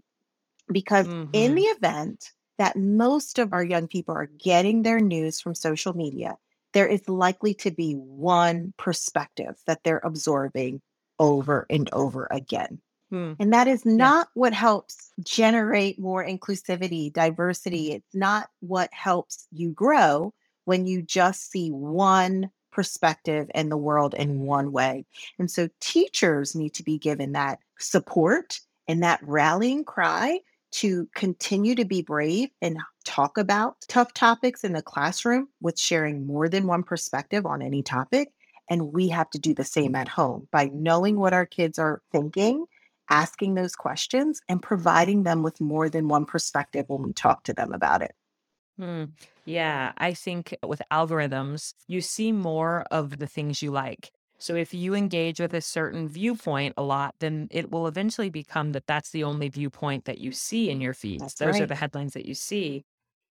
because 0.70 1.08
in 1.32 1.52
Mhm. 1.52 1.56
the 1.56 1.62
event 1.62 2.32
that 2.58 2.76
most 2.76 3.40
of 3.40 3.52
our 3.52 3.64
young 3.64 3.88
people 3.88 4.14
are 4.14 4.26
getting 4.26 4.82
their 4.82 5.00
news 5.00 5.40
from 5.40 5.56
social 5.56 5.96
media, 5.96 6.38
there 6.74 6.86
is 6.86 7.08
likely 7.08 7.54
to 7.54 7.72
be 7.72 7.94
one 7.94 8.72
perspective 8.76 9.60
that 9.66 9.82
they're 9.82 10.02
absorbing 10.04 10.80
over 11.18 11.66
and 11.68 11.90
over 11.92 12.28
again. 12.30 12.80
Hmm. 13.10 13.32
And 13.40 13.52
that 13.52 13.66
is 13.66 13.84
not 13.84 14.28
what 14.34 14.52
helps 14.52 15.12
generate 15.24 15.98
more 15.98 16.24
inclusivity, 16.24 17.12
diversity. 17.12 17.92
It's 17.92 18.14
not 18.14 18.48
what 18.60 18.92
helps 18.92 19.48
you 19.50 19.72
grow 19.72 20.34
when 20.68 20.86
you 20.86 21.00
just 21.00 21.50
see 21.50 21.70
one 21.70 22.50
perspective 22.72 23.50
in 23.54 23.70
the 23.70 23.76
world 23.78 24.12
in 24.12 24.40
one 24.40 24.70
way. 24.70 25.06
And 25.38 25.50
so 25.50 25.70
teachers 25.80 26.54
need 26.54 26.74
to 26.74 26.82
be 26.82 26.98
given 26.98 27.32
that 27.32 27.58
support 27.78 28.60
and 28.86 29.02
that 29.02 29.18
rallying 29.22 29.82
cry 29.82 30.40
to 30.72 31.08
continue 31.14 31.74
to 31.74 31.86
be 31.86 32.02
brave 32.02 32.50
and 32.60 32.76
talk 33.06 33.38
about 33.38 33.76
tough 33.88 34.12
topics 34.12 34.62
in 34.62 34.74
the 34.74 34.82
classroom 34.82 35.48
with 35.62 35.78
sharing 35.80 36.26
more 36.26 36.50
than 36.50 36.66
one 36.66 36.82
perspective 36.82 37.46
on 37.46 37.62
any 37.62 37.82
topic. 37.82 38.30
And 38.68 38.92
we 38.92 39.08
have 39.08 39.30
to 39.30 39.38
do 39.38 39.54
the 39.54 39.64
same 39.64 39.94
at 39.94 40.06
home 40.06 40.48
by 40.52 40.70
knowing 40.74 41.18
what 41.18 41.32
our 41.32 41.46
kids 41.46 41.78
are 41.78 42.02
thinking, 42.12 42.66
asking 43.08 43.54
those 43.54 43.74
questions, 43.74 44.42
and 44.50 44.62
providing 44.62 45.22
them 45.22 45.42
with 45.42 45.62
more 45.62 45.88
than 45.88 46.08
one 46.08 46.26
perspective 46.26 46.84
when 46.88 47.04
we 47.04 47.14
talk 47.14 47.44
to 47.44 47.54
them 47.54 47.72
about 47.72 48.02
it. 48.02 48.14
Hmm. 48.78 49.04
Yeah, 49.44 49.92
I 49.98 50.14
think 50.14 50.56
with 50.64 50.80
algorithms, 50.92 51.74
you 51.88 52.00
see 52.00 52.30
more 52.32 52.82
of 52.90 53.18
the 53.18 53.26
things 53.26 53.60
you 53.62 53.70
like. 53.72 54.10
So 54.38 54.54
if 54.54 54.72
you 54.72 54.94
engage 54.94 55.40
with 55.40 55.52
a 55.52 55.60
certain 55.60 56.08
viewpoint 56.08 56.74
a 56.76 56.82
lot, 56.82 57.16
then 57.18 57.48
it 57.50 57.72
will 57.72 57.88
eventually 57.88 58.30
become 58.30 58.70
that 58.72 58.86
that's 58.86 59.10
the 59.10 59.24
only 59.24 59.48
viewpoint 59.48 60.04
that 60.04 60.18
you 60.18 60.30
see 60.30 60.70
in 60.70 60.80
your 60.80 60.94
feeds. 60.94 61.34
That's 61.34 61.40
Those 61.40 61.58
are 61.60 61.66
the 61.66 61.74
headlines 61.74 62.12
that 62.14 62.26
you 62.26 62.34
see. 62.34 62.84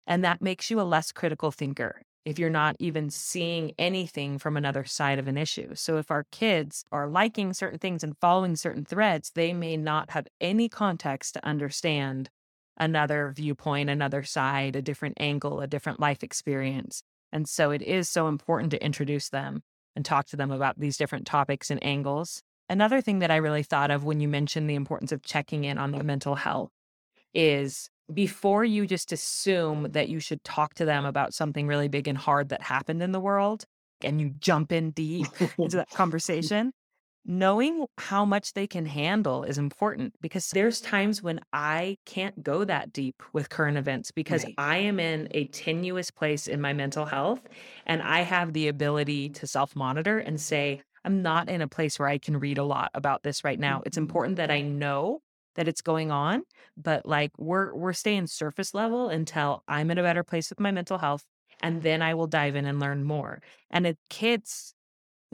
And 0.06 0.24
that 0.24 0.42
makes 0.42 0.70
you 0.70 0.80
a 0.80 0.82
less 0.84 1.12
critical 1.12 1.52
thinker 1.52 2.02
if 2.24 2.38
you're 2.38 2.50
not 2.50 2.76
even 2.78 3.10
seeing 3.10 3.72
anything 3.78 4.38
from 4.38 4.56
another 4.56 4.84
side 4.84 5.18
of 5.18 5.28
an 5.28 5.38
issue. 5.38 5.74
So 5.74 5.98
if 5.98 6.10
our 6.10 6.24
kids 6.32 6.84
are 6.92 7.08
liking 7.08 7.54
certain 7.54 7.78
things 7.80 8.04
and 8.04 8.16
following 8.20 8.56
certain 8.56 8.84
threads, 8.84 9.32
they 9.34 9.52
may 9.54 9.76
not 9.76 10.10
have 10.10 10.28
any 10.40 10.68
context 10.68 11.34
to 11.34 11.46
understand 11.46 12.30
another 12.76 13.32
viewpoint, 13.34 13.90
another 13.90 14.22
side, 14.22 14.76
a 14.76 14.82
different 14.82 15.16
angle, 15.20 15.60
a 15.60 15.66
different 15.66 16.00
life 16.00 16.22
experience. 16.22 17.02
And 17.32 17.48
so 17.48 17.70
it 17.70 17.82
is 17.82 18.08
so 18.08 18.28
important 18.28 18.70
to 18.72 18.84
introduce 18.84 19.28
them 19.28 19.62
and 19.96 20.04
talk 20.04 20.26
to 20.26 20.36
them 20.36 20.50
about 20.50 20.78
these 20.78 20.96
different 20.96 21.26
topics 21.26 21.70
and 21.70 21.82
angles. 21.84 22.42
Another 22.68 23.00
thing 23.00 23.18
that 23.18 23.30
I 23.30 23.36
really 23.36 23.62
thought 23.62 23.90
of 23.90 24.04
when 24.04 24.20
you 24.20 24.28
mentioned 24.28 24.68
the 24.68 24.74
importance 24.74 25.12
of 25.12 25.22
checking 25.22 25.64
in 25.64 25.78
on 25.78 25.92
their 25.92 26.02
mental 26.02 26.34
health 26.34 26.70
is 27.34 27.90
before 28.12 28.64
you 28.64 28.86
just 28.86 29.12
assume 29.12 29.88
that 29.92 30.08
you 30.08 30.20
should 30.20 30.42
talk 30.44 30.74
to 30.74 30.84
them 30.84 31.04
about 31.04 31.34
something 31.34 31.66
really 31.66 31.88
big 31.88 32.08
and 32.08 32.18
hard 32.18 32.50
that 32.50 32.62
happened 32.62 33.02
in 33.02 33.12
the 33.12 33.20
world 33.20 33.64
and 34.02 34.20
you 34.20 34.30
jump 34.38 34.72
in 34.72 34.90
deep 34.90 35.26
into 35.58 35.76
that 35.76 35.90
conversation, 35.90 36.72
knowing 37.26 37.86
how 37.98 38.24
much 38.24 38.52
they 38.52 38.66
can 38.66 38.84
handle 38.86 39.44
is 39.44 39.56
important 39.56 40.14
because 40.20 40.50
there's 40.50 40.80
times 40.80 41.22
when 41.22 41.40
I 41.52 41.96
can't 42.04 42.42
go 42.42 42.64
that 42.64 42.92
deep 42.92 43.22
with 43.32 43.48
current 43.48 43.78
events 43.78 44.10
because 44.10 44.44
Right. 44.44 44.58
I 44.58 44.76
am 44.78 45.00
in 45.00 45.28
a 45.30 45.46
tenuous 45.48 46.10
place 46.10 46.46
in 46.46 46.60
my 46.60 46.72
mental 46.74 47.06
health 47.06 47.42
and 47.86 48.02
I 48.02 48.20
have 48.20 48.52
the 48.52 48.68
ability 48.68 49.30
to 49.30 49.46
self 49.46 49.74
monitor 49.74 50.18
and 50.18 50.40
say, 50.40 50.82
I'm 51.04 51.22
not 51.22 51.48
in 51.48 51.60
a 51.62 51.68
place 51.68 51.98
where 51.98 52.08
I 52.08 52.18
can 52.18 52.38
read 52.38 52.58
a 52.58 52.64
lot 52.64 52.90
about 52.94 53.22
this 53.22 53.44
right 53.44 53.58
now. 53.58 53.82
It's 53.86 53.96
Mhm. 53.96 53.98
important 53.98 54.36
that 54.36 54.50
I 54.50 54.60
know 54.60 55.20
that 55.54 55.68
it's 55.68 55.82
going 55.82 56.10
on, 56.10 56.42
but 56.76 57.06
like 57.06 57.30
we're 57.38 57.74
we're 57.74 57.92
staying 57.92 58.26
surface 58.26 58.74
level 58.74 59.08
until 59.08 59.62
I'm 59.68 59.90
in 59.90 59.98
a 59.98 60.02
better 60.02 60.24
place 60.24 60.50
with 60.50 60.60
my 60.60 60.70
mental 60.72 60.98
health 60.98 61.24
and 61.62 61.82
then 61.82 62.02
I 62.02 62.14
will 62.14 62.26
dive 62.26 62.56
in 62.56 62.66
and 62.66 62.80
learn 62.80 63.04
more. 63.04 63.40
And 63.70 63.86
it, 63.86 63.98
kids 64.10 64.73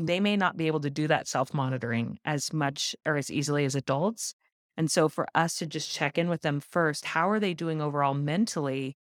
they 0.06 0.20
may 0.20 0.36
not 0.36 0.56
be 0.56 0.66
able 0.66 0.80
to 0.80 0.90
do 0.90 1.06
that 1.08 1.28
self 1.28 1.54
monitoring 1.54 2.18
as 2.24 2.52
much 2.52 2.94
or 3.06 3.16
as 3.16 3.30
easily 3.30 3.64
as 3.64 3.74
adults. 3.74 4.34
And 4.76 4.90
so 4.90 5.08
for 5.08 5.26
us 5.34 5.56
to 5.58 5.66
just 5.66 5.90
check 5.90 6.18
in 6.18 6.28
with 6.28 6.42
them 6.42 6.60
first, 6.60 7.04
how 7.06 7.28
are 7.30 7.40
they 7.40 7.54
doing 7.54 7.80
overall 7.82 8.14
mentally? 8.14 8.96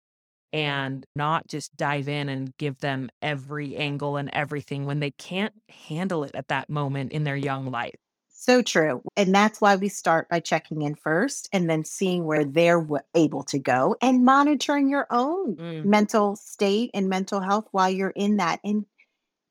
And 0.52 1.06
not 1.16 1.48
just 1.48 1.76
dive 1.76 2.08
in 2.08 2.28
and 2.28 2.56
give 2.58 2.80
them 2.80 3.10
every 3.22 3.76
angle 3.76 4.16
and 4.16 4.30
everything 4.32 4.84
when 4.86 5.00
they 5.00 5.12
can't 5.12 5.54
handle 5.68 6.24
it 6.24 6.34
at 6.34 6.48
that 6.48 6.68
moment 6.70 7.12
in 7.12 7.24
their 7.24 7.36
young 7.36 7.70
life. 7.70 7.94
So 8.32 8.62
true. 8.62 9.02
And 9.16 9.34
that's 9.34 9.60
why 9.60 9.76
we 9.76 9.88
start 9.88 10.28
by 10.30 10.40
checking 10.40 10.82
in 10.82 10.94
first 10.94 11.48
and 11.52 11.68
then 11.68 11.84
seeing 11.84 12.24
where 12.24 12.44
they're 12.44 12.86
able 13.14 13.42
to 13.44 13.58
go 13.58 13.96
and 14.00 14.24
monitoring 14.24 14.88
your 14.88 15.06
own 15.10 15.58
Mm, 15.58 15.84
mental 15.84 16.36
state 16.36 16.90
and 16.94 17.08
mental 17.08 17.40
health 17.40 17.68
while 17.72 17.90
you're 17.90 18.14
in 18.16 18.38
that. 18.38 18.60
And 18.64 18.86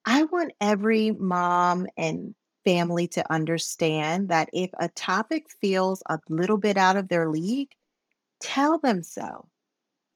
I 0.10 0.24
want 0.24 0.54
every 0.60 1.12
mom 1.12 1.86
and 1.96 2.34
family 2.66 3.08
to 3.10 3.32
understand 3.32 4.30
that 4.30 4.50
if 4.54 4.72
a 4.80 4.90
topic 4.90 5.46
feels 5.62 6.02
a 6.10 6.18
little 6.30 6.58
bit 6.58 6.78
out 6.78 6.98
of 6.98 7.10
their 7.10 7.30
league, 7.30 7.70
tell 8.40 8.80
them 8.80 9.04
so. 9.04 9.48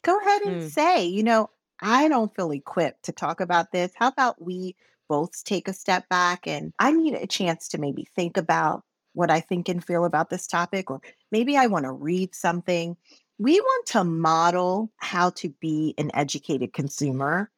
Go 0.03 0.19
ahead 0.19 0.41
and 0.41 0.59
mm, 0.59 0.71
say, 0.71 1.05
you 1.05 1.21
know, 1.21 1.51
I 1.79 2.07
don't 2.07 2.35
feel 2.35 2.49
equipped 2.51 3.03
to 3.03 3.11
talk 3.11 3.39
about 3.39 3.71
this. 3.71 3.91
How 3.95 4.07
about 4.07 4.41
we 4.41 4.75
both 5.09 5.43
take 5.43 5.67
a 5.67 5.73
step 5.73 6.09
back 6.09 6.47
and 6.47 6.73
I 6.79 6.91
need 6.91 7.13
a 7.13 7.27
chance 7.27 7.67
to 7.69 7.77
maybe 7.77 8.07
think 8.15 8.35
about 8.35 8.83
what 9.13 9.29
I 9.29 9.41
think 9.41 9.69
and 9.69 9.85
feel 9.85 10.05
about 10.05 10.31
this 10.31 10.47
topic, 10.47 10.89
or 10.89 11.01
maybe 11.31 11.55
I 11.55 11.67
want 11.67 11.85
to 11.85 11.91
read 11.91 12.33
something. 12.33 12.97
We 13.37 13.59
want 13.59 13.85
to 13.89 14.03
model 14.03 14.91
how 14.97 15.29
to 15.31 15.49
be 15.61 15.93
an 15.99 16.09
educated 16.15 16.73
consumer 16.73 17.51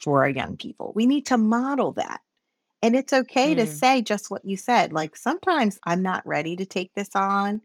for 0.00 0.22
our 0.24 0.30
young 0.30 0.56
people. 0.56 0.92
We 0.94 1.06
need 1.06 1.26
to 1.26 1.38
model 1.38 1.92
that. 1.92 2.20
And 2.82 2.96
it's 2.96 3.12
okay 3.12 3.54
to 3.54 3.64
mm. 3.64 3.68
say 3.68 4.02
just 4.02 4.30
what 4.30 4.44
you 4.44 4.56
said. 4.56 4.92
Like 4.92 5.16
sometimes 5.16 5.78
I'm 5.84 6.02
not 6.02 6.26
ready 6.26 6.56
to 6.56 6.66
take 6.66 6.92
this 6.94 7.10
on. 7.14 7.60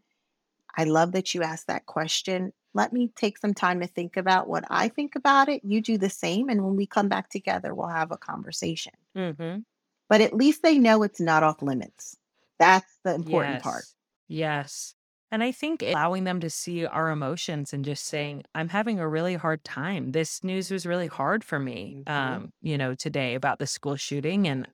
I 0.76 0.84
love 0.84 1.12
that 1.12 1.34
you 1.34 1.42
asked 1.42 1.68
that 1.68 1.86
question. 1.86 2.52
Let 2.74 2.92
me 2.92 3.10
take 3.16 3.38
some 3.38 3.54
time 3.54 3.80
to 3.80 3.86
think 3.86 4.18
about 4.18 4.48
what 4.48 4.64
I 4.68 4.88
think 4.88 5.16
about 5.16 5.48
it. 5.48 5.64
You 5.64 5.80
do 5.80 5.96
the 5.96 6.10
same. 6.10 6.50
And 6.50 6.62
when 6.62 6.76
we 6.76 6.86
come 6.86 7.08
back 7.08 7.30
together, 7.30 7.74
we'll 7.74 7.88
have 7.88 8.12
a 8.12 8.18
conversation. 8.18 8.92
hmm 9.14 9.58
But 10.10 10.20
at 10.20 10.34
least 10.34 10.62
they 10.62 10.76
know 10.78 11.02
it's 11.02 11.20
not 11.20 11.42
off 11.42 11.62
limits. 11.62 12.16
That's 12.58 12.92
the 13.04 13.14
important 13.14 13.62
part. 13.62 13.84
Yes. 14.28 14.94
Yes. 15.26 15.32
And 15.32 15.42
I 15.42 15.52
think 15.52 15.82
allowing 15.82 16.24
them 16.24 16.40
to 16.40 16.50
see 16.50 16.86
our 16.86 17.10
emotions 17.10 17.72
and 17.72 17.84
just 17.84 18.04
saying, 18.04 18.44
I'm 18.54 18.68
having 18.68 18.98
a 19.00 19.08
really 19.08 19.34
hard 19.34 19.64
time. 19.64 20.12
This 20.12 20.42
news 20.44 20.70
was 20.70 20.86
really 20.86 21.08
hard 21.08 21.44
for 21.44 21.58
me, 21.58 22.04
Mhm. 22.04 22.12
um, 22.12 22.50
you 22.62 22.78
know, 22.78 22.94
today 22.94 23.34
about 23.34 23.58
the 23.58 23.66
school 23.66 23.96
shooting. 23.96 24.46
And 24.48 24.68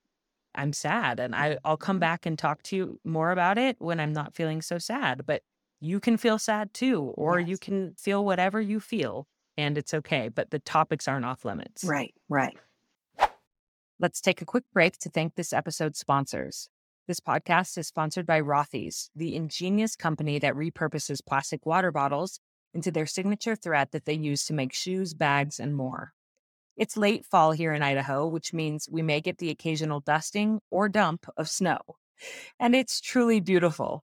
I'm 0.55 0.73
sad. 0.73 1.21
And 1.21 1.35
I, 1.35 1.59
I'll 1.65 1.79
come 1.79 1.99
back 1.99 2.27
and 2.27 2.39
talk 2.39 2.63
to 2.65 2.77
you 2.77 3.01
more 3.05 3.33
about 3.33 3.59
it 3.59 3.77
when 3.81 4.01
I'm 4.01 4.13
not 4.13 4.35
feeling 4.35 4.63
so 4.63 4.79
sad. 4.79 5.27
But 5.27 5.43
you 5.81 6.01
can 6.01 6.17
feel 6.19 6.39
sad 6.39 6.75
too, 6.75 7.01
or 7.17 7.41
you 7.41 7.59
can 7.59 7.95
feel 7.97 8.25
whatever 8.25 8.61
you 8.61 8.81
feel, 8.81 9.27
and 9.57 9.79
it's 9.79 9.95
okay. 9.95 10.29
But 10.29 10.51
the 10.51 10.61
topics 10.61 11.09
aren't 11.09 11.27
off 11.27 11.45
limits. 11.45 11.85
Right, 11.89 12.15
right. 12.29 12.57
Let's 13.99 14.21
take 14.21 14.43
a 14.43 14.45
quick 14.45 14.65
break 14.73 14.99
to 14.99 15.09
thank 15.11 15.35
this 15.35 15.53
episode's 15.53 15.99
sponsors. 15.99 16.69
This 17.09 17.19
podcast 17.19 17.77
is 17.79 17.89
sponsored 17.89 18.27
by 18.27 18.41
Rothy's, 18.41 19.11
the 19.17 19.35
ingenious 19.35 19.97
company 19.97 20.39
that 20.39 20.55
repurposes 20.55 21.19
plastic 21.27 21.67
water 21.67 21.91
bottles 21.91 22.39
into 22.73 22.93
their 22.93 23.07
signature 23.07 23.57
thread 23.57 23.89
that 23.91 24.05
they 24.05 24.15
use 24.15 24.45
to 24.45 24.55
make 24.55 24.73
shoes, 24.73 25.13
bags, 25.13 25.59
and 25.59 25.75
more. 25.75 26.13
It's 26.77 26.97
late 26.97 27.27
fall 27.27 27.51
here 27.51 27.73
in 27.73 27.83
Idaho, 27.83 28.29
which 28.29 28.55
means 28.55 28.89
we 28.89 29.03
may 29.03 29.21
get 29.21 29.39
the 29.39 29.51
occasional 29.51 29.99
dusting 29.99 30.61
or 30.71 30.89
dump 30.89 31.27
of 31.37 31.49
snow. 31.49 31.81
And 32.61 32.77
it's 32.77 33.01
truly 33.01 33.41
beautiful. 33.41 34.05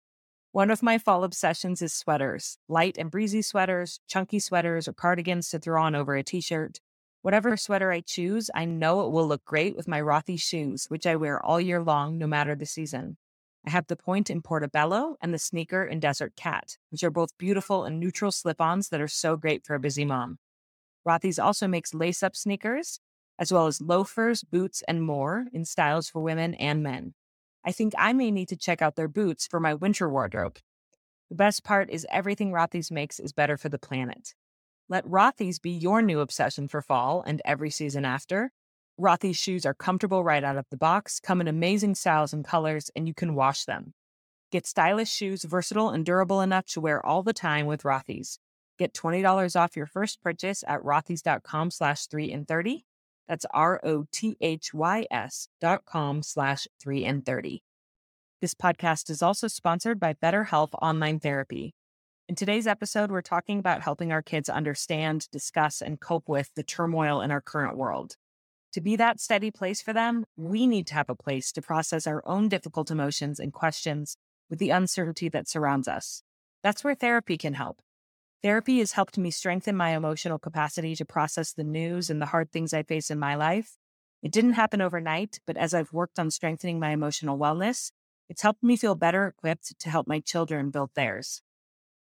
One 0.53 0.70
of 0.70 0.83
my 0.83 0.96
fall 0.96 1.24
obsessions 1.24 1.83
is 1.83 1.92
sweaters 1.92 2.57
light 2.68 2.96
and 2.96 3.11
breezy 3.11 3.42
sweaters, 3.42 4.01
chunky 4.09 4.38
sweaters, 4.38 4.88
or 4.88 4.94
cardigans 4.94 5.51
to 5.51 5.59
throw 5.59 5.83
on 5.83 5.94
over 5.94 6.16
a 6.16 6.22
t 6.22 6.40
shirt. 6.40 6.81
Whatever 7.22 7.57
sweater 7.57 7.90
I 7.90 8.00
choose, 8.00 8.48
I 8.54 8.64
know 8.64 9.04
it 9.04 9.11
will 9.11 9.26
look 9.26 9.44
great 9.44 9.76
with 9.76 9.88
my 9.88 10.00
Rothy 10.00 10.38
shoes, 10.40 10.87
which 10.88 11.07
I 11.07 11.16
wear 11.16 11.44
all 11.44 11.61
year 11.61 11.83
long, 11.83 12.16
no 12.16 12.26
matter 12.26 12.54
the 12.54 12.66
season. 12.66 13.16
I 13.66 13.70
have 13.70 13.88
the 13.88 13.96
point 13.96 14.31
in 14.31 14.40
Portobello 14.40 15.16
and 15.20 15.35
the 15.35 15.38
sneaker 15.38 15.85
in 15.85 15.98
Desert 15.98 16.37
Cat, 16.37 16.78
which 16.90 17.02
are 17.02 17.11
both 17.11 17.37
beautiful 17.37 17.85
and 17.85 17.98
neutral 17.98 18.31
slip 18.31 18.61
ons 18.61 18.88
that 18.90 19.00
are 19.00 19.09
so 19.09 19.37
great 19.37 19.66
for 19.66 19.74
a 19.74 19.81
busy 19.81 20.04
mom. 20.04 20.38
Rothy's 21.07 21.40
also 21.40 21.66
makes 21.66 21.92
lace 21.92 22.22
up 22.22 22.37
sneakers, 22.37 23.00
as 23.38 23.52
well 23.52 23.66
as 23.66 23.81
loafers, 23.81 24.44
boots, 24.44 24.83
and 24.87 25.02
more 25.02 25.46
in 25.52 25.64
styles 25.64 26.09
for 26.09 26.20
women 26.20 26.54
and 26.54 26.83
men. 26.83 27.14
I 27.64 27.72
think 27.72 27.94
I 27.98 28.12
may 28.12 28.31
need 28.31 28.48
to 28.48 28.57
check 28.57 28.81
out 28.81 28.94
their 28.94 29.09
boots 29.09 29.46
for 29.46 29.59
my 29.59 29.74
winter 29.74 30.09
wardrobe. 30.09 30.59
The 31.28 31.37
best 31.37 31.64
part 31.64 31.90
is 31.90 32.07
everything 32.11 32.52
Rothy's 32.52 32.90
makes 32.90 33.18
is 33.18 33.33
better 33.33 33.57
for 33.57 33.68
the 33.68 33.78
planet. 33.78 34.35
Let 34.90 35.05
Rothy's 35.05 35.59
be 35.59 35.70
your 35.70 36.01
new 36.01 36.20
obsession 36.20 36.66
for 36.66 36.81
fall 36.81 37.22
and 37.27 37.42
every 37.44 37.68
season 37.68 38.07
after. 38.07 38.53
Rothy's 38.98 39.37
shoes 39.37 39.66
are 39.66 39.74
comfortable 39.74 40.24
right 40.24 40.42
out 40.42 40.57
of 40.57 40.64
the 40.70 40.79
box, 40.79 41.20
come 41.20 41.42
in 41.42 41.48
amazing 41.48 41.94
styles 41.94 42.33
and 42.33 42.42
colors, 42.44 42.90
and 42.96 43.07
you 43.07 43.12
can 43.12 43.35
wash 43.35 43.64
them. 43.64 43.92
Get 44.51 44.66
stylish 44.66 45.11
shoes 45.11 45.44
versatile 45.44 45.90
and 45.90 46.07
durable 46.07 46.40
enough 46.40 46.64
to 46.68 46.81
wear 46.81 47.05
all 47.05 47.22
the 47.22 47.35
time 47.35 47.66
with 47.66 47.83
Rothy's. 47.83 48.38
Get 48.79 48.94
$20 48.94 49.61
off 49.61 49.77
your 49.77 49.87
first 49.87 50.22
purchase 50.22 50.64
at 50.66 50.81
rothys.com 50.83 51.70
slash 51.70 52.07
3 52.07 52.33
and 52.33 52.48
30. 52.48 52.87
That's 53.29 53.44
R-O-T-H-Y-S 53.53 55.48
dot 55.61 55.85
com 55.85 56.22
slash 56.22 56.66
3 56.81 57.05
and 57.05 57.27
30. 57.27 57.62
This 58.40 58.55
podcast 58.55 59.11
is 59.11 59.20
also 59.20 59.48
sponsored 59.48 60.01
by 60.01 60.14
BetterHelp 60.14 60.70
Online 60.81 61.20
Therapy. 61.20 61.74
In 62.29 62.35
today's 62.35 62.67
episode, 62.67 63.11
we're 63.11 63.23
talking 63.23 63.59
about 63.59 63.81
helping 63.81 64.12
our 64.12 64.21
kids 64.21 64.51
understand, 64.51 65.31
discuss, 65.33 65.81
and 65.81 65.99
cope 65.99 66.29
with 66.29 66.51
the 66.55 66.62
turmoil 66.62 67.23
in 67.23 67.31
our 67.31 67.41
current 67.41 67.79
world. 67.79 68.17
To 68.75 68.83
be 68.83 68.97
that 68.97 69.19
steady 69.19 69.51
place 69.51 69.81
for 69.81 69.95
them, 69.95 70.27
we 70.37 70.67
need 70.67 70.87
to 70.88 70.95
have 70.95 71.09
a 71.09 71.14
place 71.14 71.51
to 71.53 71.62
process 71.62 72.07
our 72.07 72.23
own 72.27 72.51
difficult 72.51 72.91
emotions 72.91 73.41
and 73.41 73.51
questions 73.51 74.19
with 74.51 74.59
the 74.59 74.69
uncertainty 74.69 75.31
that 75.31 75.49
surrounds 75.49 75.88
us. 75.88 76.23
That's 76.62 76.85
where 76.85 76.95
therapy 76.95 77.38
can 77.38 77.55
help. 77.55 77.81
Therapy 78.43 78.81
has 78.81 78.93
helped 78.93 79.17
me 79.17 79.31
strengthen 79.31 79.75
my 79.75 79.97
emotional 79.97 80.38
capacity 80.38 80.95
to 80.97 81.07
process 81.07 81.55
the 81.55 81.64
news 81.64 82.11
and 82.11 82.21
the 82.21 82.27
hard 82.27 82.53
things 82.53 82.75
I 82.75 82.83
face 82.83 83.11
in 83.11 83.19
my 83.19 83.37
life. 83.37 83.79
It 84.23 84.33
didn't 84.33 84.53
happen 84.53 84.83
overnight, 84.83 85.41
but 85.47 85.57
as 85.57 85.73
I've 85.73 85.95
worked 85.95 86.19
on 86.19 86.31
strengthening 86.31 86.79
my 86.79 86.91
emotional 86.91 87.38
wellness, 87.38 87.91
it's 88.29 88.43
helped 88.43 88.62
me 88.62 88.77
feel 88.77 88.95
better 88.95 89.27
equipped 89.29 89.81
to 89.81 89.88
help 89.88 90.07
my 90.07 90.21
children 90.21 90.69
build 90.69 90.91
theirs. 90.95 91.41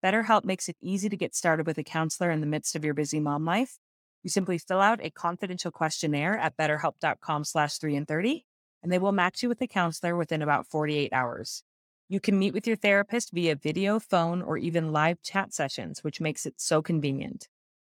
BetterHelp 0.03 0.43
makes 0.45 0.67
it 0.67 0.77
easy 0.81 1.09
to 1.09 1.17
get 1.17 1.35
started 1.35 1.67
with 1.67 1.77
a 1.77 1.83
counselor 1.83 2.31
in 2.31 2.41
the 2.41 2.47
midst 2.47 2.75
of 2.75 2.83
your 2.83 2.93
busy 2.93 3.19
mom 3.19 3.45
life. 3.45 3.77
You 4.23 4.29
simply 4.29 4.57
fill 4.57 4.81
out 4.81 5.03
a 5.03 5.09
confidential 5.09 5.71
questionnaire 5.71 6.37
at 6.37 6.57
betterhelp.com 6.57 7.43
slash 7.43 7.77
3 7.77 7.95
and 7.95 8.07
30, 8.07 8.45
and 8.81 8.91
they 8.91 8.99
will 8.99 9.11
match 9.11 9.43
you 9.43 9.49
with 9.49 9.61
a 9.61 9.67
counselor 9.67 10.15
within 10.15 10.41
about 10.41 10.67
48 10.67 11.13
hours. 11.13 11.63
You 12.09 12.19
can 12.19 12.37
meet 12.37 12.53
with 12.53 12.67
your 12.67 12.75
therapist 12.75 13.31
via 13.31 13.55
video, 13.55 13.99
phone, 13.99 14.41
or 14.41 14.57
even 14.57 14.91
live 14.91 15.21
chat 15.21 15.53
sessions, 15.53 16.03
which 16.03 16.19
makes 16.19 16.45
it 16.45 16.59
so 16.59 16.81
convenient. 16.81 17.47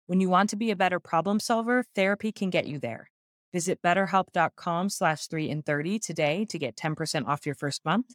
When 0.07 0.21
you 0.21 0.29
want 0.29 0.51
to 0.51 0.55
be 0.55 0.71
a 0.71 0.75
better 0.75 0.99
problem 0.99 1.39
solver, 1.39 1.83
therapy 1.95 2.31
can 2.31 2.49
get 2.49 2.67
you 2.67 2.79
there. 2.79 3.09
Visit 3.51 3.81
betterhelp.com 3.81 4.89
slash 4.89 5.27
3 5.27 5.49
and 5.49 5.65
30 5.65 5.99
today 5.99 6.45
to 6.45 6.59
get 6.59 6.75
10% 6.75 7.27
off 7.27 7.45
your 7.45 7.55
first 7.55 7.83
month. 7.83 8.13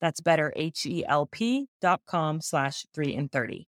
That's 0.00 0.20
betterhelp.com 0.20 2.40
slash 2.40 2.86
3 2.94 3.14
and 3.14 3.30
30. 3.30 3.68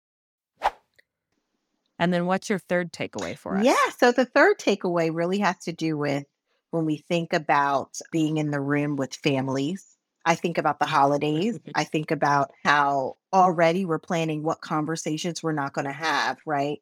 And 1.99 2.13
then 2.13 2.25
what's 2.25 2.49
your 2.49 2.59
third 2.59 2.91
takeaway 2.91 3.37
for 3.37 3.57
us? 3.57 3.65
Yeah. 3.65 3.75
So 3.97 4.11
the 4.11 4.25
third 4.25 4.57
takeaway 4.57 5.13
really 5.13 5.39
has 5.39 5.57
to 5.65 5.71
do 5.71 5.97
with 5.97 6.23
when 6.71 6.85
we 6.85 6.97
think 6.97 7.33
about 7.33 7.97
being 8.11 8.37
in 8.37 8.49
the 8.49 8.61
room 8.61 8.95
with 8.95 9.13
families 9.13 9.91
I 10.25 10.35
think 10.35 10.57
about 10.57 10.79
the 10.79 10.85
holidays. 10.85 11.59
I 11.75 11.83
think 11.83 12.11
about 12.11 12.51
how 12.63 13.17
already 13.33 13.85
we're 13.85 13.99
planning 13.99 14.43
what 14.43 14.61
conversations 14.61 15.41
we're 15.41 15.51
not 15.51 15.73
going 15.73 15.85
to 15.85 15.91
have, 15.91 16.37
right? 16.45 16.81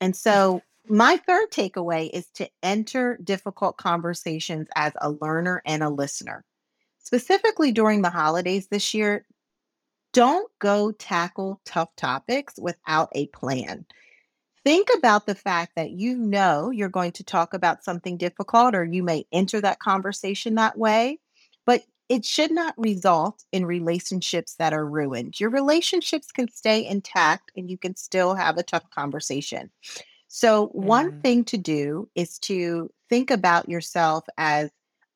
And 0.00 0.16
so, 0.16 0.62
my 0.88 1.18
third 1.18 1.50
takeaway 1.50 2.10
is 2.10 2.26
to 2.34 2.48
enter 2.62 3.18
difficult 3.22 3.76
conversations 3.76 4.66
as 4.74 4.92
a 5.00 5.10
learner 5.10 5.62
and 5.64 5.82
a 5.82 5.90
listener. 5.90 6.44
Specifically 7.02 7.72
during 7.72 8.02
the 8.02 8.10
holidays 8.10 8.68
this 8.68 8.94
year, 8.94 9.26
don't 10.12 10.50
go 10.58 10.92
tackle 10.92 11.60
tough 11.64 11.94
topics 11.96 12.54
without 12.58 13.08
a 13.14 13.26
plan. 13.28 13.86
Think 14.64 14.88
about 14.96 15.26
the 15.26 15.34
fact 15.34 15.72
that 15.76 15.92
you 15.92 16.16
know 16.16 16.70
you're 16.70 16.88
going 16.90 17.12
to 17.12 17.24
talk 17.24 17.54
about 17.54 17.84
something 17.84 18.16
difficult 18.18 18.74
or 18.74 18.84
you 18.84 19.02
may 19.02 19.26
enter 19.32 19.60
that 19.60 19.78
conversation 19.78 20.54
that 20.56 20.76
way, 20.78 21.18
but 21.66 21.82
it 22.08 22.24
should 22.24 22.50
not 22.50 22.74
result 22.76 23.44
in 23.52 23.64
relationships 23.64 24.56
that 24.56 24.72
are 24.74 24.86
ruined. 24.86 25.40
Your 25.40 25.50
relationships 25.50 26.32
can 26.32 26.48
stay 26.50 26.86
intact 26.86 27.52
and 27.56 27.70
you 27.70 27.78
can 27.78 27.96
still 27.96 28.34
have 28.34 28.58
a 28.58 28.62
tough 28.62 28.90
conversation. 28.90 29.70
So, 30.28 30.68
one 30.68 31.10
Mm, 31.10 31.22
thing 31.22 31.44
to 31.46 31.58
do 31.58 32.08
is 32.14 32.38
to 32.40 32.90
think 33.08 33.30
about 33.30 33.68
yourself 33.68 34.26
as 34.38 34.70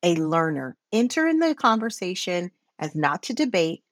a 0.05 0.15
learner. 0.15 0.77
Enter 0.93 1.27
in 1.27 1.39
the 1.39 1.55
conversation 1.55 2.51
as 2.79 2.95
not 2.95 3.23
to 3.23 3.33
debate, 3.33 3.83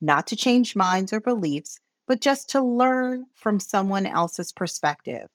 not 0.00 0.28
to 0.28 0.36
change 0.36 0.76
minds 0.76 1.12
or 1.12 1.20
beliefs, 1.20 1.80
but 2.06 2.20
just 2.20 2.48
to 2.50 2.62
learn 2.62 3.26
from 3.34 3.60
someone 3.60 4.06
else's 4.06 4.52
perspective. 4.52 5.28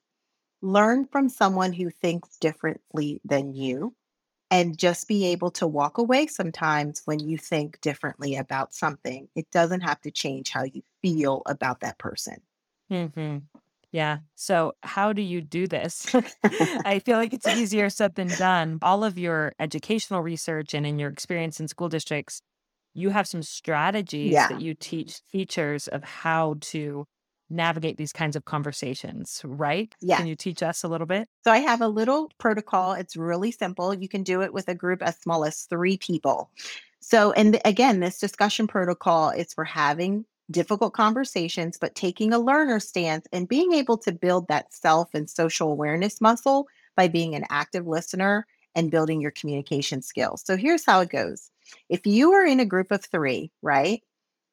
Learn 0.62 1.06
from 1.06 1.30
someone 1.30 1.74
who 1.74 1.90
thinks 1.90 2.38
differently 2.38 3.22
than 3.26 3.54
you 3.54 3.94
and 4.52 4.78
just 4.78 5.08
be 5.08 5.26
able 5.26 5.52
to 5.52 5.68
walk 5.68 5.98
away 5.98 6.28
sometimes 6.28 7.02
when 7.06 7.20
you 7.20 7.38
think 7.38 7.82
differently 7.82 8.38
about 8.38 8.74
something. 8.74 9.28
It 9.36 9.52
doesn't 9.52 9.82
have 9.82 10.02
to 10.02 10.12
change 10.12 10.50
how 10.50 10.64
you 10.64 10.84
feel 11.02 11.42
about 11.46 11.82
that 11.82 11.98
person. 11.98 12.42
hmm 12.90 13.38
Yeah. 13.92 14.20
So, 14.36 14.74
how 14.84 15.12
do 15.14 15.22
you 15.22 15.42
do 15.42 15.68
this? 15.68 16.14
I 16.86 17.00
feel 17.00 17.18
like 17.18 17.34
it's 17.34 17.48
easier 17.48 17.90
said 17.90 18.16
than 18.16 18.30
done. 18.30 18.80
All 18.82 19.04
of 19.04 19.18
your 19.18 19.54
educational 19.60 20.22
research 20.22 20.74
and 20.74 20.86
in 20.86 20.98
your 21.00 21.10
experience 21.10 21.60
in 21.60 21.68
school 21.68 21.90
districts, 21.90 22.42
you 22.94 23.10
have 23.10 23.28
some 23.28 23.44
strategies 23.44 24.32
Yeah. 24.34 24.48
that 24.48 24.62
you 24.62 24.74
teach 24.74 25.22
teachers 25.32 25.88
of 25.88 26.04
how 26.04 26.56
to 26.62 27.06
navigate 27.50 27.98
these 27.98 28.14
kinds 28.14 28.38
of 28.38 28.46
conversations, 28.46 29.42
right? 29.44 29.94
Yeah. 30.00 30.18
Can 30.18 30.28
you 30.28 30.36
teach 30.38 30.64
us 30.64 30.84
a 30.84 30.88
little 30.88 31.08
bit? 31.08 31.28
So 31.44 31.52
I 31.52 31.58
have 31.58 31.82
a 31.82 31.88
little 31.90 32.32
protocol. 32.38 32.94
It's 32.94 33.18
really 33.18 33.52
simple. 33.52 33.94
You 33.94 34.08
can 34.08 34.24
do 34.24 34.42
it 34.42 34.54
with 34.54 34.70
a 34.70 34.76
group 34.76 35.02
as 35.04 35.18
small 35.18 35.44
as 35.44 35.64
three 35.64 35.98
people. 35.98 36.50
So, 37.02 37.34
and 37.34 37.60
again, 37.66 38.00
this 38.00 38.20
discussion 38.20 38.68
protocol 38.68 39.32
is 39.32 39.54
for 39.54 39.66
having 39.66 40.26
difficult 40.52 40.94
conversations, 40.94 41.78
but 41.80 41.96
taking 41.96 42.34
a 42.34 42.40
learner 42.40 42.80
stance 42.80 43.28
and 43.32 43.48
being 43.48 43.74
able 43.74 43.98
to 44.00 44.12
build 44.12 44.48
that 44.48 44.74
self 44.74 45.14
and 45.14 45.30
social 45.30 45.72
awareness 45.72 46.22
muscle 46.22 46.68
by 46.96 47.08
being 47.08 47.36
an 47.36 47.46
active 47.50 47.88
listener 47.88 48.46
and 48.76 48.92
building 48.92 49.22
your 49.22 49.32
communication 49.32 50.02
skills. 50.02 50.44
So, 50.46 50.58
here's 50.58 50.86
how 50.86 51.02
it 51.02 51.10
goes 51.10 51.52
if 51.90 52.06
you 52.06 52.34
are 52.34 52.46
in 52.46 52.60
a 52.60 52.66
group 52.66 52.92
of 52.92 53.04
three, 53.04 53.52
right? 53.62 54.02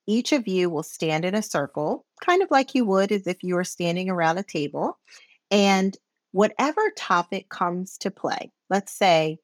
Each 0.06 0.32
of 0.32 0.48
you 0.48 0.70
will 0.70 0.82
stand 0.82 1.24
in 1.26 1.34
a 1.34 1.42
circle, 1.42 2.06
kind 2.24 2.42
of 2.42 2.50
like 2.50 2.74
you 2.74 2.84
would 2.86 3.12
as 3.12 3.26
if 3.26 3.42
you 3.42 3.54
were 3.54 3.64
standing 3.64 4.08
around 4.08 4.38
a 4.38 4.42
table. 4.42 4.98
And 5.50 5.96
whatever 6.32 6.90
topic 6.96 7.48
comes 7.50 7.98
to 7.98 8.10
play, 8.10 8.50
let's 8.70 8.92
say 8.92 9.38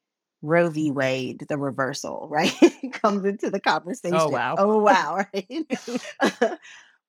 Roe 0.45 0.69
v. 0.69 0.91
Wade, 0.91 1.45
the 1.49 1.57
reversal, 1.57 2.27
right? 2.29 2.53
comes 2.93 3.25
into 3.25 3.49
the 3.49 3.59
conversation. 3.59 4.15
Oh, 4.15 4.29
conversation. 4.29 4.31
wow. 4.31 4.55
Oh, 4.57 4.79
wow, 4.83 5.25
right? 5.33 6.41
Uh, 6.41 6.55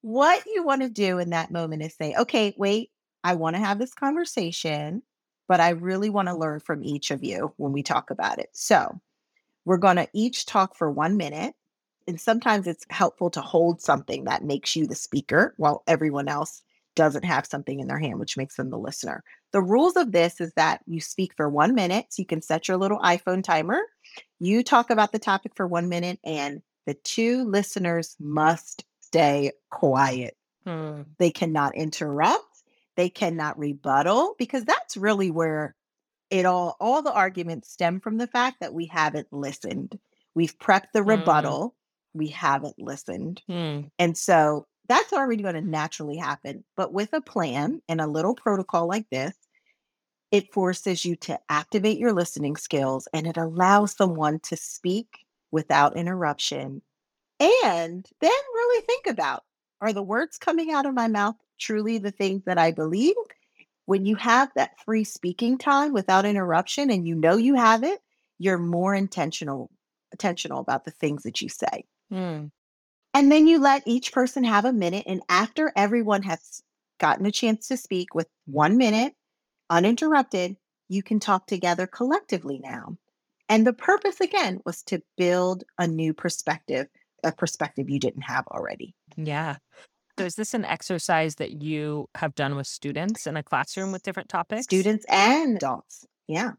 what 0.03 0.45
you 0.47 0.65
want 0.65 0.83
to 0.83 0.89
do 0.89 1.19
in 1.19 1.31
that 1.31 1.51
moment 1.51 1.83
is 1.83 1.95
say, 1.95 2.15
okay, 2.17 2.55
wait, 2.57 2.91
I 3.25 3.35
want 3.35 3.57
to 3.57 3.63
have 3.63 3.79
this 3.79 3.93
conversation, 3.93 5.03
but 5.49 5.61
I 5.61 5.71
really 5.71 6.11
want 6.11 6.29
to 6.29 6.37
learn 6.37 6.61
from 6.61 6.85
each 6.85 7.11
of 7.11 7.23
you 7.23 7.53
when 7.57 7.73
we 7.73 7.83
talk 7.83 8.11
about 8.11 8.39
it. 8.39 8.51
So 8.53 9.01
we're 9.65 9.79
going 9.79 9.97
to 9.97 10.09
each 10.13 10.47
talk 10.47 10.77
for 10.77 10.91
one 10.91 11.17
minute. 11.17 11.55
And 12.09 12.21
sometimes 12.21 12.69
it's 12.69 12.87
helpful 12.89 13.31
to 13.31 13.41
hold 13.41 13.83
something 13.83 14.25
that 14.25 14.45
makes 14.45 14.77
you 14.77 14.87
the 14.87 14.95
speaker 14.95 15.55
while 15.57 15.83
everyone 15.89 16.29
else 16.29 16.63
doesn't 16.95 17.25
have 17.25 17.47
something 17.47 17.81
in 17.81 17.89
their 17.89 17.99
hand, 17.99 18.21
which 18.21 18.37
makes 18.37 18.57
them 18.57 18.71
the 18.71 18.79
listener. 18.79 19.25
The 19.53 19.63
rules 19.63 19.97
of 19.97 20.13
this 20.13 20.41
is 20.41 20.53
that 20.57 20.81
you 20.87 21.01
speak 21.01 21.33
for 21.37 21.49
one 21.49 21.75
minute. 21.75 22.07
So 22.11 22.21
you 22.21 22.27
can 22.27 22.43
set 22.43 22.69
your 22.69 22.77
little 22.77 22.99
iPhone 22.99 23.43
timer. 23.43 23.81
You 24.39 24.63
talk 24.63 24.91
about 24.91 25.13
the 25.13 25.19
topic 25.19 25.53
for 25.55 25.67
one 25.67 25.89
minute, 25.89 26.19
and 26.25 26.63
the 26.87 26.95
two 26.95 27.45
listeners 27.45 28.17
must 28.21 28.85
stay 29.01 29.53
quiet. 29.71 30.37
Hmm. 30.65 31.03
They 31.19 31.31
cannot 31.31 31.75
interrupt, 31.77 32.45
they 32.97 33.09
cannot 33.09 33.59
rebuttal, 33.59 34.35
because 34.39 34.65
that's 34.65 34.97
really 34.97 35.31
where 35.31 35.75
it 36.29 36.45
all 36.45 36.77
all 36.81 37.03
the 37.03 37.13
arguments 37.13 37.71
stem 37.71 38.01
from 38.01 38.19
the 38.19 38.27
fact 38.27 38.57
that 38.61 38.75
we 38.75 38.87
haven't 38.87 39.33
listened. 39.33 39.99
We've 40.35 40.59
prepped 40.59 40.93
the 40.93 41.03
Hmm. 41.03 41.11
rebuttal, 41.11 41.75
we 42.15 42.29
haven't 42.29 42.79
listened. 42.79 43.43
Hmm. 43.47 43.83
And 43.99 44.19
so 44.19 44.67
that's 44.89 45.13
already 45.13 45.43
going 45.43 45.55
to 45.55 45.61
naturally 45.61 46.17
happen. 46.17 46.65
But 46.77 46.93
with 46.93 47.13
a 47.13 47.21
plan 47.21 47.81
and 47.89 48.01
a 48.01 48.07
little 48.07 48.35
protocol 48.35 48.89
like 48.89 49.09
this, 49.11 49.35
it 50.31 50.53
forces 50.53 51.05
you 51.05 51.17
to 51.17 51.39
activate 51.49 51.99
your 51.99 52.13
listening 52.13 52.57
skills 52.57 53.09
and 53.13 53.27
it 53.27 53.37
allows 53.37 53.97
someone 53.97 54.41
to 54.41 54.57
speak 54.57 55.25
without 55.51 55.97
interruption. 55.97 56.83
And 57.41 58.07
then 58.21 58.31
really 58.55 58.85
think 58.87 59.07
about 59.07 59.45
are 59.81 59.93
the 59.93 60.03
words 60.03 60.39
coming 60.39 60.73
out 60.73 60.87
of 60.87 60.95
my 60.95 61.09
mouth 61.09 61.37
truly 61.59 61.99
the 61.99 62.11
things 62.11 62.43
that 62.45 62.59
I 62.59 62.73
believe? 62.73 63.15
When 63.85 64.05
you 64.05 64.17
have 64.17 64.51
that 64.57 64.81
free 64.85 65.05
speaking 65.05 65.59
time 65.59 65.93
without 65.93 66.25
interruption 66.25 66.91
and 66.91 67.07
you 67.07 67.15
know 67.15 67.37
you 67.37 67.55
have 67.55 67.85
it, 67.85 68.01
you're 68.39 68.59
more 68.59 68.95
intentional 68.95 69.71
intentional 70.13 70.61
about 70.61 70.85
the 70.85 70.91
things 70.91 71.25
that 71.25 71.41
you 71.43 71.49
say. 71.49 71.85
Hmm. 72.11 72.47
And 73.17 73.33
then 73.33 73.47
you 73.47 73.59
let 73.59 73.83
each 73.87 74.13
person 74.13 74.45
have 74.45 74.67
a 74.67 74.75
minute. 74.75 75.05
And 75.07 75.23
after 75.31 75.73
everyone 75.75 76.23
has 76.25 76.63
gotten 77.01 77.25
a 77.25 77.31
chance 77.31 77.67
to 77.69 77.79
speak 77.79 78.15
with 78.15 78.29
one 78.45 78.77
minute, 78.77 79.15
uninterrupted, 79.71 80.59
you 80.91 81.03
can 81.03 81.19
talk 81.19 81.47
together 81.47 81.87
collectively 81.87 82.61
now. 82.63 82.99
And 83.49 83.67
the 83.67 83.73
purpose, 83.73 84.21
again, 84.21 84.61
was 84.67 84.83
to 84.83 85.01
build 85.17 85.65
a 85.79 85.87
new 85.87 86.13
perspective, 86.13 86.89
a 87.25 87.33
perspective 87.33 87.89
you 87.89 87.99
didn't 87.99 88.21
have 88.21 88.47
already. 88.49 88.95
Yeah. 89.17 89.57
So, 90.19 90.27
is 90.27 90.35
this 90.35 90.53
an 90.53 90.67
exercise 90.67 91.37
that 91.37 91.63
you 91.63 92.11
have 92.17 92.35
done 92.35 92.55
with 92.55 92.67
students 92.67 93.27
in 93.27 93.39
a 93.39 93.43
classroom 93.43 93.93
with 93.93 94.03
different 94.03 94.29
topics? 94.29 94.65
Students 94.65 95.07
and 95.09 95.57
adults. 95.57 96.05
Yeah. 96.29 96.51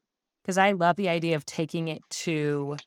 Because 0.42 0.58
I 0.58 0.72
love 0.72 0.96
the 0.96 1.10
idea 1.10 1.36
of 1.36 1.46
taking 1.46 1.88
it 1.88 2.02
to 2.10 2.78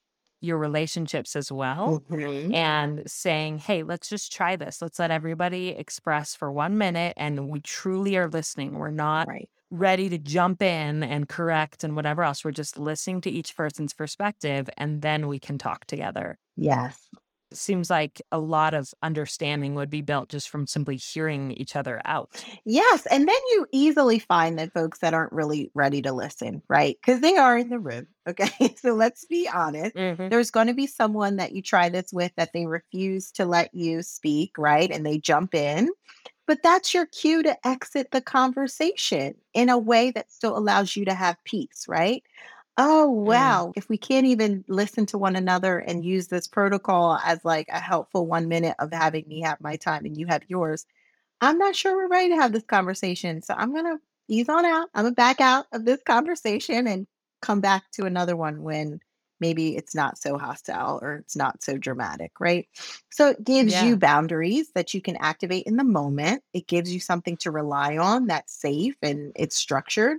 your 0.41 0.59
relationships 0.59 1.37
as 1.37 1.53
well 1.53 2.03
Mhm. 2.09 2.55
and 2.55 3.03
saying, 3.11 3.59
hey, 3.59 3.83
let's 3.83 4.09
just 4.09 4.33
try 4.33 4.57
this. 4.57 4.81
Let's 4.83 4.99
let 4.99 5.11
everybody 5.11 5.69
express 5.71 6.35
for 6.35 6.51
one 6.53 6.79
minute 6.79 7.15
and 7.17 7.49
we 7.49 7.61
truly 7.61 8.17
are 8.17 8.29
listening. 8.29 8.75
We're 8.79 8.91
not 8.91 9.29
Right. 9.29 9.49
ready 9.71 10.09
to 10.09 10.19
jump 10.19 10.63
in 10.63 11.03
and 11.03 11.29
correct 11.29 11.85
and 11.85 11.95
whatever 11.97 12.23
else. 12.25 12.45
We're 12.45 12.51
just 12.53 12.79
listening 12.79 13.21
to 13.23 13.31
each 13.31 13.57
person's 13.57 13.95
perspective 13.95 14.69
and 14.77 15.03
then 15.03 15.29
we 15.29 15.39
can 15.39 15.59
talk 15.59 15.85
together. 15.87 16.39
Yes. 16.57 17.09
Seems 17.53 17.91
like 17.91 18.23
a 18.33 18.39
lot 18.39 18.75
of 18.75 18.93
understanding 19.03 19.75
would 19.75 19.91
be 19.91 20.03
built 20.03 20.29
just 20.29 20.49
from 20.49 20.67
simply 20.67 20.97
hearing 20.97 21.53
each 21.53 21.77
other 21.77 22.01
out. 22.05 22.45
Yes. 22.65 23.07
And 23.07 23.29
then 23.29 23.41
you 23.51 23.67
easily 23.73 24.19
find 24.19 24.59
that 24.59 24.73
folks 24.73 25.01
that 25.01 25.15
aren't 25.15 25.33
really 25.33 25.71
ready 25.75 26.03
to 26.03 26.13
listen, 26.13 26.63
right? 26.69 26.97
Because 27.01 27.21
they 27.21 27.37
are 27.37 27.59
in 27.59 27.69
the 27.69 27.79
room. 27.79 28.07
Okay. 28.29 28.77
so 28.77 28.95
let's 28.95 29.25
be 29.25 29.49
honest. 29.53 29.97
Mm-hmm. 29.97 30.29
There's 30.29 30.53
going 30.53 30.69
to 30.69 30.75
be 30.75 30.87
someone 30.87 31.37
that 31.37 31.53
you 31.53 31.63
try 31.63 31.89
this 31.89 32.13
with 32.13 32.31
that 32.37 32.53
they 32.53 32.67
refuse 32.67 33.33
to 33.33 33.45
let 33.45 33.75
you 33.75 34.03
speak, 34.03 34.57
right? 34.57 34.89
And 34.89 35.05
they 35.05 35.19
jump 35.19 35.53
in. 35.53 35.89
But 36.47 36.63
that's 36.63 36.95
your 36.95 37.07
cue 37.07 37.43
to 37.43 37.67
exit 37.67 38.11
the 38.13 38.21
conversation 38.21 39.35
in 39.55 39.69
a 39.69 39.79
way 39.79 40.11
that 40.13 40.31
still 40.31 40.57
allows 40.57 40.95
you 40.95 41.05
to 41.07 41.15
have 41.15 41.43
peace, 41.45 41.87
right? 41.89 42.23
Oh, 42.83 43.11
Mm. 43.27 43.27
wow. 43.27 43.73
If 43.77 43.89
we 43.89 43.99
can't 43.99 44.27
even 44.27 44.65
listen 44.69 45.05
to 45.07 45.19
one 45.19 45.37
another 45.37 45.79
and 45.81 46.05
use 46.05 46.29
this 46.29 46.49
protocol 46.49 47.19
as 47.25 47.45
like 47.45 47.69
a 47.69 47.81
helpful 47.81 48.27
one 48.27 48.49
minute 48.49 48.77
of 48.79 48.93
having 48.93 49.27
me 49.29 49.43
have 49.43 49.61
my 49.61 49.77
time 49.77 50.07
and 50.07 50.17
you 50.17 50.27
have 50.29 50.43
yours, 50.49 50.87
I'm 51.41 51.59
not 51.59 51.77
sure 51.77 51.97
we're 51.97 52.09
ready 52.09 52.31
to 52.31 52.37
have 52.37 52.53
this 52.53 52.65
conversation. 52.65 53.43
So 53.43 53.55
I'm 53.57 53.73
going 53.73 53.87
to 53.87 53.99
ease 54.29 54.49
on 54.49 54.65
out. 54.67 54.89
I'm 54.95 55.05
going 55.05 55.15
to 55.15 55.17
back 55.17 55.41
out 55.41 55.67
of 55.73 55.85
this 55.87 56.03
conversation 56.05 56.87
and 56.89 57.07
come 57.43 57.61
back 57.61 57.91
to 57.93 58.07
another 58.07 58.37
one 58.37 58.63
when 58.63 59.01
maybe 59.41 59.77
it's 59.77 59.95
not 59.95 60.19
so 60.19 60.39
hostile 60.39 61.01
or 61.03 61.17
it's 61.17 61.37
not 61.37 61.63
so 61.63 61.79
dramatic, 61.79 62.33
right? 62.41 62.69
So 63.11 63.31
it 63.31 63.45
gives 63.45 63.73
Yeah. 63.73 63.83
you 63.83 63.97
boundaries 63.97 64.73
that 64.75 64.95
you 64.95 65.03
can 65.03 65.17
activate 65.19 65.67
in 65.67 65.77
the 65.77 65.85
moment. 65.85 66.43
It 66.55 66.69
gives 66.69 66.93
you 66.95 67.01
something 67.01 67.37
to 67.39 67.51
rely 67.53 67.99
on 67.99 68.27
that's 68.29 68.55
safe 68.55 68.97
and 69.03 69.33
it's 69.37 69.57
structured. 69.57 70.19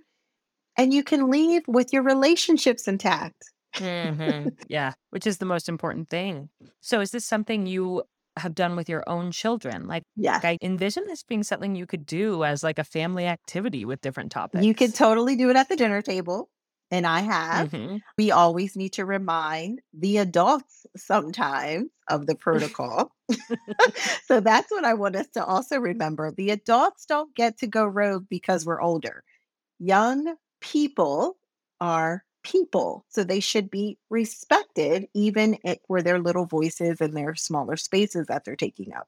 And 0.78 0.94
you 0.94 1.04
can 1.04 1.30
leave 1.30 1.64
with 1.68 1.94
your 1.94 2.04
relationships 2.04 2.88
intact. 2.88 3.44
hmm 3.78 4.48
Yeah, 4.70 4.94
which 5.12 5.28
is 5.28 5.38
the 5.38 5.46
most 5.46 5.70
important 5.70 6.10
thing. 6.10 6.50
So, 6.82 7.02
is 7.02 7.12
this 7.12 7.26
something 7.26 7.68
you 7.68 8.04
have 8.38 8.56
done 8.56 8.76
with 8.76 8.90
your 8.90 9.04
own 9.08 9.32
children? 9.32 9.88
Like, 9.88 10.04
Yes. 10.16 10.44
I 10.44 10.58
envision 10.62 11.06
this 11.08 11.24
being 11.24 11.44
something 11.44 11.76
you 11.76 11.86
could 11.86 12.06
do 12.06 12.44
as 12.44 12.64
like 12.64 12.80
a 12.80 12.84
family 12.84 13.26
activity 13.26 13.86
with 13.86 14.02
different 14.02 14.32
topics. 14.32 14.66
You 14.66 14.74
could 14.74 14.96
totally 14.96 15.36
do 15.36 15.50
it 15.50 15.56
at 15.56 15.70
the 15.70 15.76
dinner 15.76 16.02
table. 16.02 16.50
And 16.90 17.08
I 17.08 17.22
have. 17.22 17.72
Mhm. 17.72 18.02
We 18.18 18.32
always 18.32 18.76
need 18.76 18.94
to 18.94 19.06
remind 19.06 19.82
the 19.94 20.18
adults 20.18 20.86
sometimes 20.98 21.90
of 22.10 22.28
the 22.28 22.36
protocol. 22.36 23.14
so 24.26 24.40
that's 24.42 24.70
what 24.72 24.84
I 24.84 24.94
want 24.94 25.16
us 25.16 25.28
to 25.30 25.46
also 25.46 25.80
remember. 25.80 26.32
The 26.32 26.50
adults 26.52 27.06
don't 27.06 27.34
get 27.36 27.58
to 27.60 27.68
go 27.68 27.86
rogue 27.86 28.28
because 28.30 28.66
we're 28.66 28.82
older. 28.82 29.24
Young 29.80 30.36
people 30.62 31.38
are 31.82 32.24
people. 32.44 33.06
So 33.10 33.24
they 33.24 33.40
should 33.40 33.70
be 33.70 33.98
respected, 34.10 35.08
even 35.14 35.58
if, 35.64 35.80
for 35.88 36.02
their 36.02 36.20
little 36.20 36.46
voices 36.46 37.02
and 37.02 37.16
their 37.16 37.36
smaller 37.36 37.78
spaces 37.78 38.28
that 38.28 38.46
they're 38.46 38.56
taking 38.56 38.94
up. 38.94 39.08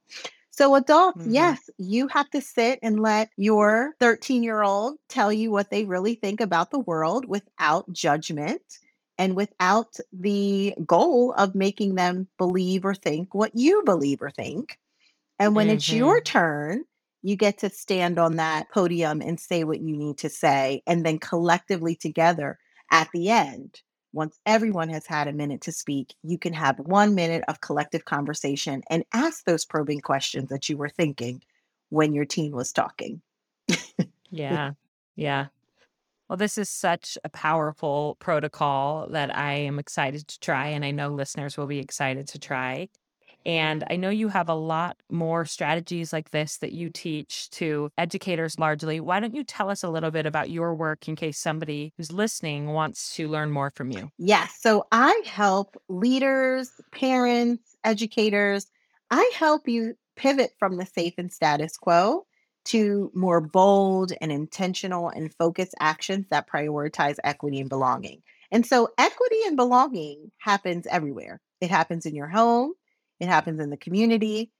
So, 0.51 0.75
adults, 0.75 1.25
Mhm. 1.25 1.33
yes, 1.33 1.69
you 1.77 2.07
have 2.09 2.29
to 2.31 2.41
sit 2.41 2.79
and 2.83 2.99
let 2.99 3.29
your 3.37 3.95
13 3.99 4.43
year 4.43 4.61
old 4.61 4.99
tell 5.09 5.33
you 5.33 5.51
what 5.51 5.71
they 5.71 5.85
really 5.85 6.15
think 6.15 6.41
about 6.41 6.71
the 6.71 6.79
world 6.79 7.25
without 7.25 7.91
judgment 7.91 8.61
and 9.17 9.35
without 9.35 9.97
the 10.11 10.75
goal 10.85 11.33
of 11.33 11.55
making 11.55 11.95
them 11.95 12.27
believe 12.37 12.85
or 12.85 12.93
think 12.95 13.33
what 13.33 13.55
you 13.55 13.83
believe 13.85 14.21
or 14.21 14.29
think. 14.31 14.79
And 15.39 15.55
when 15.55 15.69
it's 15.69 15.91
your 15.91 16.21
turn, 16.21 16.85
you 17.23 17.35
get 17.35 17.57
to 17.59 17.69
stand 17.69 18.19
on 18.19 18.35
that 18.35 18.69
podium 18.69 19.21
and 19.21 19.39
say 19.39 19.63
what 19.63 19.81
you 19.81 19.97
need 19.97 20.17
to 20.19 20.29
say. 20.29 20.83
And 20.85 21.05
then 21.05 21.17
collectively 21.17 21.95
together 21.95 22.59
at 22.91 23.09
the 23.13 23.29
end, 23.29 23.81
once 24.11 24.37
everyone 24.45 24.89
has 24.89 25.07
had 25.07 25.27
a 25.27 25.33
minute 25.33 25.61
to 25.61 25.71
speak, 25.71 26.13
you 26.21 26.37
can 26.37 26.53
have 26.53 26.77
one 26.79 27.15
minute 27.15 27.43
of 27.47 27.61
collective 27.61 28.05
conversation 28.05 28.83
and 28.89 29.05
ask 29.13 29.45
those 29.45 29.65
probing 29.65 30.01
questions 30.01 30.49
that 30.49 30.69
you 30.69 30.77
were 30.77 30.89
thinking 30.89 31.41
when 31.89 32.13
your 32.13 32.25
team 32.25 32.51
was 32.51 32.71
talking. 32.71 33.21
Yeah. 34.29 34.73
Yeah. 35.15 35.47
Well, 36.27 36.37
this 36.37 36.57
is 36.57 36.69
such 36.69 37.17
a 37.23 37.29
powerful 37.29 38.17
protocol 38.19 39.07
that 39.11 39.35
I 39.35 39.53
am 39.53 39.77
excited 39.77 40.27
to 40.27 40.39
try, 40.39 40.67
and 40.67 40.83
I 40.83 40.91
know 40.91 41.09
listeners 41.09 41.57
will 41.57 41.67
be 41.67 41.79
excited 41.79 42.27
to 42.29 42.39
try. 42.39 42.89
And 43.45 43.83
I 43.89 43.95
know 43.95 44.09
you 44.09 44.29
have 44.29 44.49
a 44.49 44.55
lot 44.55 44.97
more 45.09 45.45
strategies 45.45 46.13
like 46.13 46.31
this 46.31 46.57
that 46.57 46.71
you 46.71 46.89
teach 46.89 47.49
to 47.51 47.89
educators 47.97 48.57
largely. 48.59 48.99
Why 48.99 49.19
don't 49.19 49.35
you 49.35 49.43
tell 49.43 49.69
us 49.69 49.83
a 49.83 49.89
little 49.89 50.11
bit 50.11 50.25
about 50.25 50.49
your 50.49 50.75
work 50.75 51.07
in 51.07 51.15
case 51.15 51.37
somebody 51.37 51.93
who's 51.97 52.11
listening 52.11 52.67
wants 52.67 53.15
to 53.15 53.27
learn 53.27 53.51
more 53.51 53.71
from 53.71 53.91
you? 53.91 54.09
Yes. 54.17 54.57
So 54.59 54.85
I 54.91 55.21
help 55.25 55.75
leaders, 55.89 56.71
parents, 56.91 57.75
educators. 57.83 58.67
I 59.11 59.31
help 59.35 59.67
you 59.67 59.95
pivot 60.15 60.51
from 60.57 60.77
the 60.77 60.85
safe 60.85 61.13
and 61.17 61.31
status 61.31 61.77
quo 61.77 62.25
to 62.65 63.11
more 63.13 63.41
bold 63.41 64.13
and 64.21 64.31
intentional 64.31 65.09
and 65.09 65.33
focused 65.33 65.75
actions 65.79 66.25
that 66.29 66.47
prioritize 66.47 67.17
equity 67.23 67.59
and 67.59 67.69
belonging. 67.69 68.21
And 68.51 68.65
so 68.65 68.89
equity 68.97 69.39
and 69.45 69.57
belonging 69.57 70.31
happens 70.37 70.87
everywhere. 70.87 71.41
It 71.59 71.69
happens 71.69 72.05
in 72.05 72.15
your 72.15 72.27
home, 72.27 72.73
it 73.23 73.29
happens 73.29 73.59
in 73.61 73.69
the 73.71 73.77
community, 73.77 74.51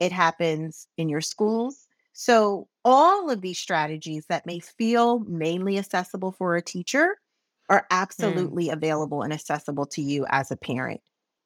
it 0.00 0.12
happens 0.12 0.86
in 0.96 1.08
your 1.08 1.20
schools. 1.20 1.86
So 2.14 2.68
all 2.84 3.30
of 3.30 3.40
these 3.40 3.58
strategies 3.58 4.26
that 4.28 4.46
may 4.46 4.60
feel 4.60 5.20
mainly 5.20 5.78
accessible 5.78 6.32
for 6.32 6.56
a 6.56 6.62
teacher 6.62 7.16
are 7.70 7.86
absolutely 7.90 8.70
available 8.70 9.22
and 9.22 9.32
accessible 9.32 9.86
to 9.86 10.02
you 10.02 10.26
as 10.28 10.50
a 10.50 10.56
parent. 10.56 11.00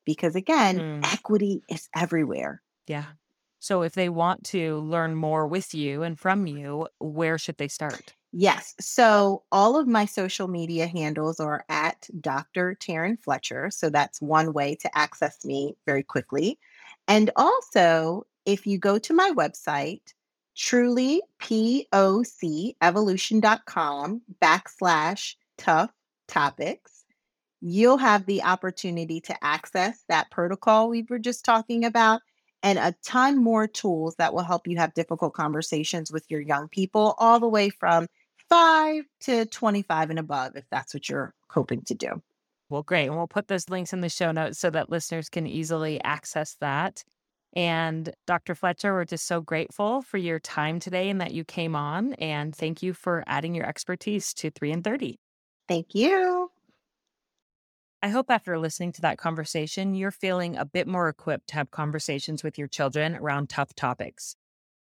Because 0.05 0.37
again, 0.37 0.81
Mm. 0.81 1.05
equity 1.05 1.63
is 1.69 1.89
everywhere. 1.95 2.63
Yeah. 2.87 3.13
So 3.59 3.83
if 3.83 3.95
they 3.95 4.09
want 4.09 4.45
to 4.47 4.79
learn 4.79 5.15
more 5.15 5.47
with 5.47 5.75
you 5.75 6.03
and 6.03 6.19
from 6.19 6.47
you, 6.47 6.89
where 6.99 7.39
should 7.39 7.57
they 7.59 7.69
start? 7.69 8.15
Yes. 8.33 8.75
So 8.81 9.45
all 9.51 9.77
of 9.79 9.87
my 9.87 10.05
social 10.05 10.49
media 10.49 10.87
handles 10.87 11.41
are 11.41 11.65
at 11.69 12.09
Dr. 12.21 12.77
Taryn 12.81 13.19
Fletcher. 13.23 13.71
So 13.71 13.89
that's 13.89 14.21
one 14.21 14.53
way 14.53 14.75
to 14.77 14.99
access 14.99 15.45
me 15.45 15.77
very 15.87 16.03
quickly. 16.03 16.59
And 17.09 17.31
also, 17.37 18.25
if 18.45 18.67
you 18.67 18.79
go 18.79 18.99
to 18.99 19.15
my 19.15 19.33
website, 19.35 20.13
truly 20.55 21.23
POC 21.41 22.77
evolution.com 22.83 24.23
backslash 24.43 25.35
tough 25.57 25.91
topics, 26.29 27.05
you'll 27.61 27.99
have 27.99 28.27
the 28.27 28.43
opportunity 28.43 29.21
to 29.23 29.45
access 29.45 30.05
that 30.09 30.31
protocol 30.31 30.89
we 30.89 31.07
were 31.09 31.19
just 31.19 31.45
talking 31.45 31.85
about 31.85 32.21
and 32.67 32.81
a 32.81 32.93
ton 33.05 33.39
more 33.39 33.69
tools 33.69 34.17
that 34.17 34.35
will 34.35 34.43
help 34.43 34.67
you 34.67 34.77
have 34.77 34.93
difficult 34.93 35.35
conversations 35.35 36.11
with 36.11 36.25
your 36.29 36.41
young 36.41 36.67
people, 36.67 37.15
all 37.19 37.39
the 37.39 37.49
way 37.49 37.71
from 37.71 38.09
five 38.49 39.05
to 39.21 39.47
25 39.47 40.11
and 40.11 40.19
above, 40.19 40.57
if 40.57 40.65
that's 40.69 40.93
what 40.93 41.09
you're 41.09 41.33
hoping 41.49 41.83
to 41.83 41.95
do. 41.95 42.21
Well, 42.69 42.83
great. 42.83 43.07
And 43.07 43.17
we'll 43.17 43.29
put 43.29 43.47
those 43.47 43.71
links 43.71 43.93
in 43.93 44.01
the 44.01 44.09
show 44.09 44.33
notes 44.33 44.59
so 44.59 44.71
that 44.71 44.91
listeners 44.91 45.29
can 45.29 45.47
easily 45.47 46.03
access 46.03 46.57
that. 46.61 47.05
And 47.55 48.13
Dr. 48.27 48.57
Fletcher, 48.57 48.93
we're 48.93 49.05
just 49.05 49.29
so 49.29 49.41
grateful 49.41 50.03
for 50.03 50.19
your 50.19 50.41
time 50.41 50.81
today 50.81 51.09
and 51.09 51.21
that 51.21 51.33
you 51.33 51.45
came 51.45 51.77
on. 51.77 52.15
And 52.15 52.55
thank 52.55 52.83
you 52.83 52.95
for 52.95 53.23
adding 53.29 53.55
your 53.55 53.67
expertise 53.67 54.35
to 54.35 54.51
3 54.51 54.73
and 54.73 54.83
30. 54.83 55.21
Thank 55.69 55.95
you. 55.95 56.51
I 58.03 58.09
hope 58.09 58.31
after 58.31 58.59
listening 58.59 58.93
to 58.93 59.01
that 59.03 59.19
conversation, 59.19 59.95
you're 59.95 60.11
feeling 60.11 60.57
a 60.57 60.67
bit 60.67 60.87
more 60.87 61.09
equipped 61.09 61.49
to 61.49 61.55
have 61.55 61.71
conversations 61.71 62.45
with 62.45 62.59
your 62.59 62.69
children 62.69 63.17
around 63.17 63.49
tough 63.49 63.75
topics. 63.75 64.37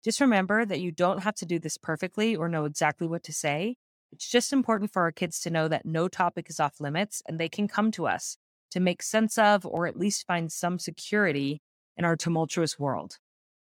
Just 0.04 0.20
remember 0.20 0.64
that 0.64 0.80
you 0.80 0.90
don't 0.90 1.22
have 1.22 1.36
to 1.36 1.46
do 1.46 1.58
this 1.58 1.78
perfectly 1.78 2.34
or 2.34 2.48
know 2.48 2.64
exactly 2.64 3.06
what 3.06 3.22
to 3.24 3.32
say. 3.32 3.76
It's 4.12 4.28
just 4.28 4.52
important 4.52 4.92
for 4.92 5.02
our 5.02 5.12
kids 5.12 5.40
to 5.40 5.50
know 5.50 5.68
that 5.68 5.86
no 5.86 6.08
topic 6.08 6.50
is 6.50 6.60
off 6.60 6.80
limits 6.80 7.22
and 7.26 7.38
they 7.38 7.48
can 7.48 7.68
come 7.68 7.90
to 7.92 8.06
us 8.06 8.36
to 8.72 8.80
make 8.80 9.02
sense 9.02 9.38
of 9.38 9.64
or 9.64 9.86
at 9.86 9.98
least 9.98 10.26
find 10.26 10.50
some 10.50 10.78
security 10.78 11.62
in 11.96 12.04
our 12.04 12.16
tumultuous 12.16 12.78
world. 12.78 13.18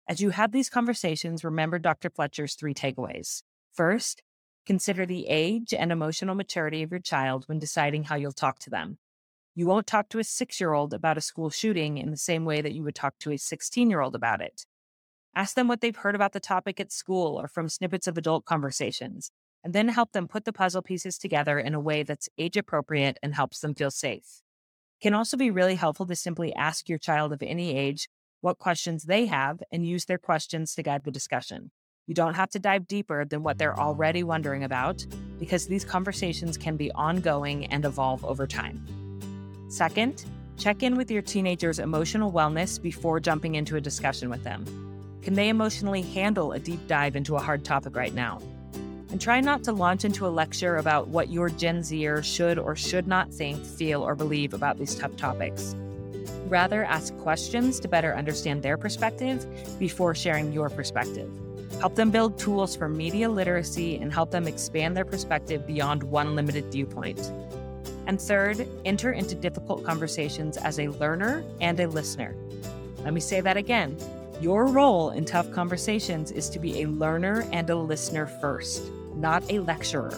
As 0.09 0.20
you 0.20 0.31
have 0.31 0.53
these 0.53 0.70
conversations, 0.70 1.44
remember 1.44 1.79
Dr. 1.79 2.09
Fletcher's 2.09 2.55
three 2.55 2.75
takeaways. 2.75 3.42
First, 3.73 4.23
consider 4.64 5.05
the 5.05 5.27
age 5.27 5.75
and 5.75 5.90
emotional 5.90 6.35
maturity 6.35 6.83
of 6.83 6.92
your 6.92 7.01
child 7.01 7.44
when 7.47 7.59
deciding 7.59 8.05
how 8.05 8.14
you'll 8.14 8.33
talk 8.33 8.59
to 8.61 8.70
them. 8.70 8.99
You 9.57 9.67
won't 9.67 9.87
talk 9.87 10.09
to 10.09 10.19
a 10.19 10.25
six 10.25 10.61
year 10.61 10.73
old 10.73 10.93
about 10.93 11.17
a 11.17 11.21
school 11.21 11.49
shooting 11.49 11.99
in 11.99 12.11
the 12.11 12.17
same 12.17 12.45
way 12.45 12.61
that 12.61 12.73
you 12.73 12.83
would 12.83 12.97
talk 12.97 13.14
to 13.21 13.31
a 13.31 13.38
16 13.38 13.88
year 13.88 14.01
old 14.01 14.17
about 14.17 14.40
it. 14.40 14.67
Ask 15.37 15.55
them 15.55 15.69
what 15.69 15.81
they've 15.81 15.94
heard 15.94 16.17
about 16.17 16.33
the 16.33 16.40
topic 16.40 16.81
at 16.81 16.90
school 16.90 17.40
or 17.40 17.46
from 17.46 17.69
snippets 17.69 18.09
of 18.09 18.19
adult 18.19 18.44
conversations, 18.44 19.31
and 19.63 19.73
then 19.73 19.88
help 19.88 20.11
them 20.11 20.27
put 20.27 20.44
the 20.44 20.52
puzzle 20.52 20.83
pieces 20.83 21.19
together 21.19 21.59
in 21.59 21.73
a 21.73 21.81
way 21.81 22.02
that's 22.02 22.29
age 22.37 22.57
appropriate 22.57 23.17
and 23.23 23.35
helps 23.35 23.61
them 23.61 23.75
feel 23.77 23.92
safe. 23.92 24.42
It 25.00 25.05
can 25.05 25.15
also 25.15 25.37
be 25.37 25.52
really 25.52 25.77
helpful 25.77 26.07
to 26.07 26.17
simply 26.17 26.52
ask 26.55 26.88
your 26.88 26.98
child 26.98 27.33
of 27.33 27.42
any 27.42 27.77
age 27.77 28.09
what 28.40 28.59
questions 28.59 29.05
they 29.05 29.27
have 29.27 29.63
and 29.71 29.87
use 29.87 30.05
their 30.07 30.19
questions 30.19 30.75
to 30.75 30.83
guide 30.83 31.05
the 31.05 31.11
discussion. 31.13 31.71
You 32.09 32.15
don't 32.15 32.35
have 32.35 32.50
to 32.50 32.59
dive 32.59 32.88
deeper 32.88 33.25
than 33.25 33.44
what 33.44 33.59
they're 33.59 33.79
already 33.79 34.25
wondering 34.25 34.65
about 34.65 35.07
because 35.38 35.69
these 35.69 35.85
conversations 35.85 36.59
can 36.59 36.77
be 36.77 36.90
ongoing 36.92 37.67
and 37.67 37.85
evolve 37.85 38.25
over 38.25 38.46
time. 38.46 39.04
Second, 39.75 40.25
Check 40.56 40.85
in 40.85 40.96
with 40.96 41.10
your 41.10 41.22
teenager's 41.22 41.81
emotional 41.81 42.31
wellness 42.31 42.81
before 42.81 43.18
jumping 43.18 43.56
into 43.56 43.77
a 43.77 43.81
discussion 43.81 44.31
with 44.31 44.44
them. 44.44 44.64
Can 45.22 45.35
they 45.35 45.48
emotionally 45.48 46.02
handle 46.02 46.52
a 46.52 46.60
deep 46.60 46.87
dive 46.87 47.16
into 47.16 47.35
a 47.35 47.40
hard 47.40 47.64
topic 47.64 47.96
right 47.96 48.14
now? 48.14 48.40
And 49.10 49.20
try 49.20 49.40
not 49.40 49.64
to 49.64 49.72
launch 49.72 50.04
into 50.04 50.27
a 50.27 50.29
lecture 50.29 50.77
about 50.77 51.08
what 51.08 51.29
your 51.29 51.48
Gen 51.48 51.83
Zer 51.83 52.22
should 52.22 52.58
or 52.58 52.77
should 52.77 53.06
not 53.08 53.33
think, 53.33 53.64
feel, 53.64 54.02
or 54.02 54.14
believe 54.14 54.54
about 54.54 54.79
these 54.79 54.94
tough 54.94 55.16
topics. 55.16 55.75
Rather, 56.46 56.85
ask 56.85 57.16
questions 57.18 57.81
to 57.81 57.88
better 57.88 58.14
understand 58.14 58.62
their 58.62 58.77
perspective 58.77 59.44
before 59.79 60.14
sharing 60.14 60.52
your 60.52 60.70
perspective. 60.70 61.31
Help 61.81 61.96
them 61.96 62.10
build 62.10 62.38
tools 62.38 62.77
for 62.77 62.88
media 62.88 63.29
literacy 63.29 63.96
and 63.96 64.12
help 64.12 64.31
them 64.31 64.46
expand 64.46 64.96
their 64.96 65.04
perspective 65.04 65.66
beyond 65.66 66.02
one 66.04 66.37
limited 66.37 66.70
viewpoint. 66.70 67.18
And 68.07 68.21
third, 68.21 68.69
enter 68.85 69.13
into 69.13 69.35
difficult 69.35 69.85
conversations 69.85 70.57
as 70.57 70.79
a 70.79 70.88
learner 70.88 71.44
and 71.61 71.81
a 71.81 71.88
listener. 71.88 72.35
Let 72.98 73.15
me 73.15 73.21
say 73.21 73.40
that 73.40 73.57
again. 73.57 73.96
Your 74.40 74.67
role 74.67 75.11
in 75.11 75.25
tough 75.25 75.50
conversations 75.52 76.31
is 76.31 76.50
to 76.50 76.59
be 76.59 76.83
a 76.83 76.88
learner 76.88 77.46
and 77.52 77.71
a 77.71 77.77
listener 77.77 78.27
first, 78.27 78.90
not 79.15 79.42
a 79.50 79.61
lecturer. 79.61 80.15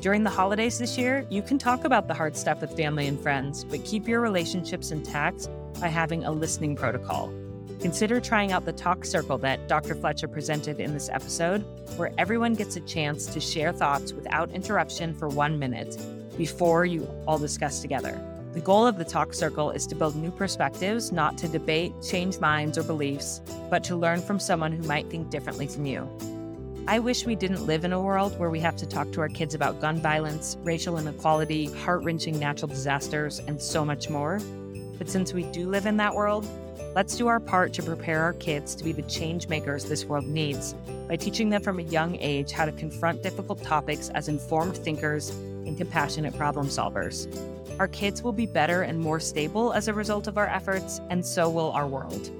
During 0.00 0.22
the 0.22 0.30
holidays 0.30 0.78
this 0.78 0.96
year, 0.98 1.26
you 1.30 1.42
can 1.42 1.58
talk 1.58 1.84
about 1.84 2.06
the 2.06 2.14
hard 2.14 2.36
stuff 2.36 2.60
with 2.60 2.76
family 2.76 3.06
and 3.08 3.18
friends, 3.18 3.64
but 3.64 3.84
keep 3.84 4.06
your 4.06 4.20
relationships 4.20 4.90
intact 4.90 5.48
by 5.80 5.88
having 5.88 6.24
a 6.24 6.30
listening 6.30 6.76
protocol. 6.76 7.32
Consider 7.80 8.20
trying 8.20 8.52
out 8.52 8.64
the 8.64 8.72
talk 8.72 9.04
circle 9.04 9.38
that 9.38 9.66
Dr. 9.66 9.94
Fletcher 9.94 10.28
presented 10.28 10.78
in 10.78 10.92
this 10.92 11.08
episode, 11.08 11.64
where 11.96 12.12
everyone 12.18 12.54
gets 12.54 12.76
a 12.76 12.80
chance 12.80 13.26
to 13.26 13.40
share 13.40 13.72
thoughts 13.72 14.12
without 14.12 14.50
interruption 14.52 15.14
for 15.14 15.28
one 15.28 15.58
minute 15.58 15.96
before 16.36 16.84
you 16.84 17.08
all 17.26 17.38
discuss 17.38 17.80
together. 17.80 18.20
The 18.52 18.62
goal 18.62 18.86
of 18.86 18.96
the 18.96 19.04
talk 19.04 19.34
circle 19.34 19.70
is 19.70 19.86
to 19.88 19.94
build 19.94 20.16
new 20.16 20.30
perspectives, 20.30 21.12
not 21.12 21.36
to 21.38 21.48
debate, 21.48 21.92
change 22.02 22.40
minds, 22.40 22.78
or 22.78 22.82
beliefs, 22.82 23.42
but 23.68 23.84
to 23.84 23.96
learn 23.96 24.22
from 24.22 24.40
someone 24.40 24.72
who 24.72 24.82
might 24.84 25.10
think 25.10 25.28
differently 25.28 25.66
from 25.66 25.84
you. 25.84 26.08
I 26.88 27.00
wish 27.00 27.26
we 27.26 27.34
didn't 27.34 27.66
live 27.66 27.84
in 27.84 27.92
a 27.92 28.00
world 28.00 28.38
where 28.38 28.48
we 28.48 28.60
have 28.60 28.76
to 28.76 28.86
talk 28.86 29.12
to 29.12 29.20
our 29.20 29.28
kids 29.28 29.54
about 29.54 29.80
gun 29.80 30.00
violence, 30.00 30.56
racial 30.62 30.96
inequality, 30.96 31.66
heart 31.66 32.02
wrenching 32.02 32.38
natural 32.38 32.68
disasters, 32.68 33.40
and 33.40 33.60
so 33.60 33.84
much 33.84 34.08
more. 34.08 34.40
But 34.96 35.10
since 35.10 35.34
we 35.34 35.42
do 35.52 35.68
live 35.68 35.84
in 35.84 35.96
that 35.98 36.14
world, 36.14 36.48
let's 36.94 37.16
do 37.16 37.26
our 37.26 37.40
part 37.40 37.72
to 37.74 37.82
prepare 37.82 38.22
our 38.22 38.32
kids 38.32 38.74
to 38.76 38.84
be 38.84 38.92
the 38.92 39.02
change 39.02 39.48
makers 39.48 39.84
this 39.84 40.04
world 40.06 40.26
needs 40.26 40.74
by 41.08 41.16
teaching 41.16 41.50
them 41.50 41.60
from 41.60 41.78
a 41.78 41.82
young 41.82 42.16
age 42.20 42.52
how 42.52 42.64
to 42.64 42.72
confront 42.72 43.22
difficult 43.22 43.62
topics 43.62 44.08
as 44.10 44.28
informed 44.28 44.76
thinkers 44.78 45.30
and 45.66 45.76
compassionate 45.76 46.36
problem 46.36 46.68
solvers. 46.68 47.26
Our 47.78 47.88
kids 47.88 48.22
will 48.22 48.32
be 48.32 48.46
better 48.46 48.82
and 48.82 49.00
more 49.00 49.20
stable 49.20 49.72
as 49.72 49.88
a 49.88 49.94
result 49.94 50.26
of 50.26 50.38
our 50.38 50.46
efforts, 50.46 51.00
and 51.10 51.24
so 51.24 51.50
will 51.50 51.72
our 51.72 51.86
world. 51.86 52.30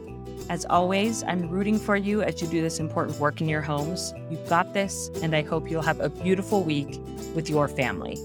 As 0.48 0.64
always, 0.66 1.24
I'm 1.24 1.50
rooting 1.50 1.78
for 1.78 1.96
you 1.96 2.22
as 2.22 2.40
you 2.40 2.46
do 2.46 2.62
this 2.62 2.78
important 2.78 3.18
work 3.18 3.40
in 3.40 3.48
your 3.48 3.62
homes. 3.62 4.14
You've 4.30 4.48
got 4.48 4.72
this, 4.74 5.10
and 5.22 5.34
I 5.34 5.42
hope 5.42 5.70
you'll 5.70 5.82
have 5.82 6.00
a 6.00 6.08
beautiful 6.08 6.62
week 6.62 7.00
with 7.34 7.50
your 7.50 7.68
family. 7.68 8.16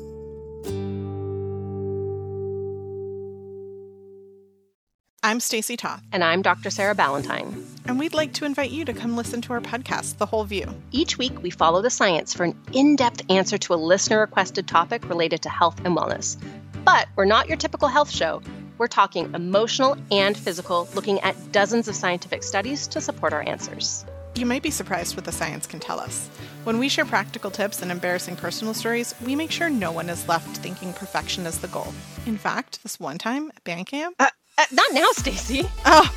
I'm 5.23 5.39
Stacy 5.39 5.77
Toth. 5.77 6.01
And 6.11 6.23
I'm 6.23 6.41
Dr. 6.41 6.69
Sarah 6.69 6.95
Ballantyne. 6.95 7.70
And 7.91 7.99
we'd 7.99 8.13
like 8.13 8.31
to 8.35 8.45
invite 8.45 8.71
you 8.71 8.85
to 8.85 8.93
come 8.93 9.17
listen 9.17 9.41
to 9.41 9.51
our 9.51 9.59
podcast, 9.59 10.17
The 10.17 10.25
Whole 10.25 10.45
View. 10.45 10.73
Each 10.91 11.17
week, 11.17 11.43
we 11.43 11.49
follow 11.49 11.81
the 11.81 11.89
science 11.89 12.33
for 12.33 12.45
an 12.45 12.57
in 12.71 12.95
depth 12.95 13.21
answer 13.29 13.57
to 13.57 13.73
a 13.73 13.75
listener 13.75 14.21
requested 14.21 14.65
topic 14.65 15.09
related 15.09 15.41
to 15.41 15.49
health 15.49 15.77
and 15.83 15.97
wellness. 15.97 16.41
But 16.85 17.09
we're 17.17 17.25
not 17.25 17.49
your 17.49 17.57
typical 17.57 17.89
health 17.89 18.09
show. 18.09 18.41
We're 18.77 18.87
talking 18.87 19.33
emotional 19.33 19.97
and 20.09 20.37
physical, 20.37 20.87
looking 20.95 21.19
at 21.19 21.35
dozens 21.51 21.89
of 21.89 21.95
scientific 21.95 22.43
studies 22.43 22.87
to 22.87 23.01
support 23.01 23.33
our 23.33 23.41
answers. 23.41 24.05
You 24.35 24.45
might 24.45 24.63
be 24.63 24.71
surprised 24.71 25.17
what 25.17 25.25
the 25.25 25.33
science 25.33 25.67
can 25.67 25.81
tell 25.81 25.99
us. 25.99 26.29
When 26.63 26.79
we 26.79 26.87
share 26.87 27.03
practical 27.03 27.51
tips 27.51 27.81
and 27.81 27.91
embarrassing 27.91 28.37
personal 28.37 28.73
stories, 28.73 29.13
we 29.25 29.35
make 29.35 29.51
sure 29.51 29.69
no 29.69 29.91
one 29.91 30.09
is 30.09 30.29
left 30.29 30.55
thinking 30.59 30.93
perfection 30.93 31.45
is 31.45 31.57
the 31.57 31.67
goal. 31.67 31.93
In 32.25 32.37
fact, 32.37 32.83
this 32.83 33.01
one 33.01 33.17
time 33.17 33.51
at 33.53 33.61
band 33.65 33.87
camp. 33.87 34.15
Uh, 34.17 34.29
uh, 34.57 34.63
not 34.71 34.93
now, 34.93 35.09
Stacy. 35.11 35.67
Oh, 35.85 36.09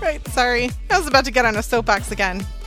right. 0.00 0.26
Sorry. 0.28 0.70
I 0.90 0.98
was 0.98 1.06
about 1.06 1.24
to 1.24 1.30
get 1.30 1.44
on 1.44 1.56
a 1.56 1.62
soapbox 1.62 2.10
again. 2.10 2.44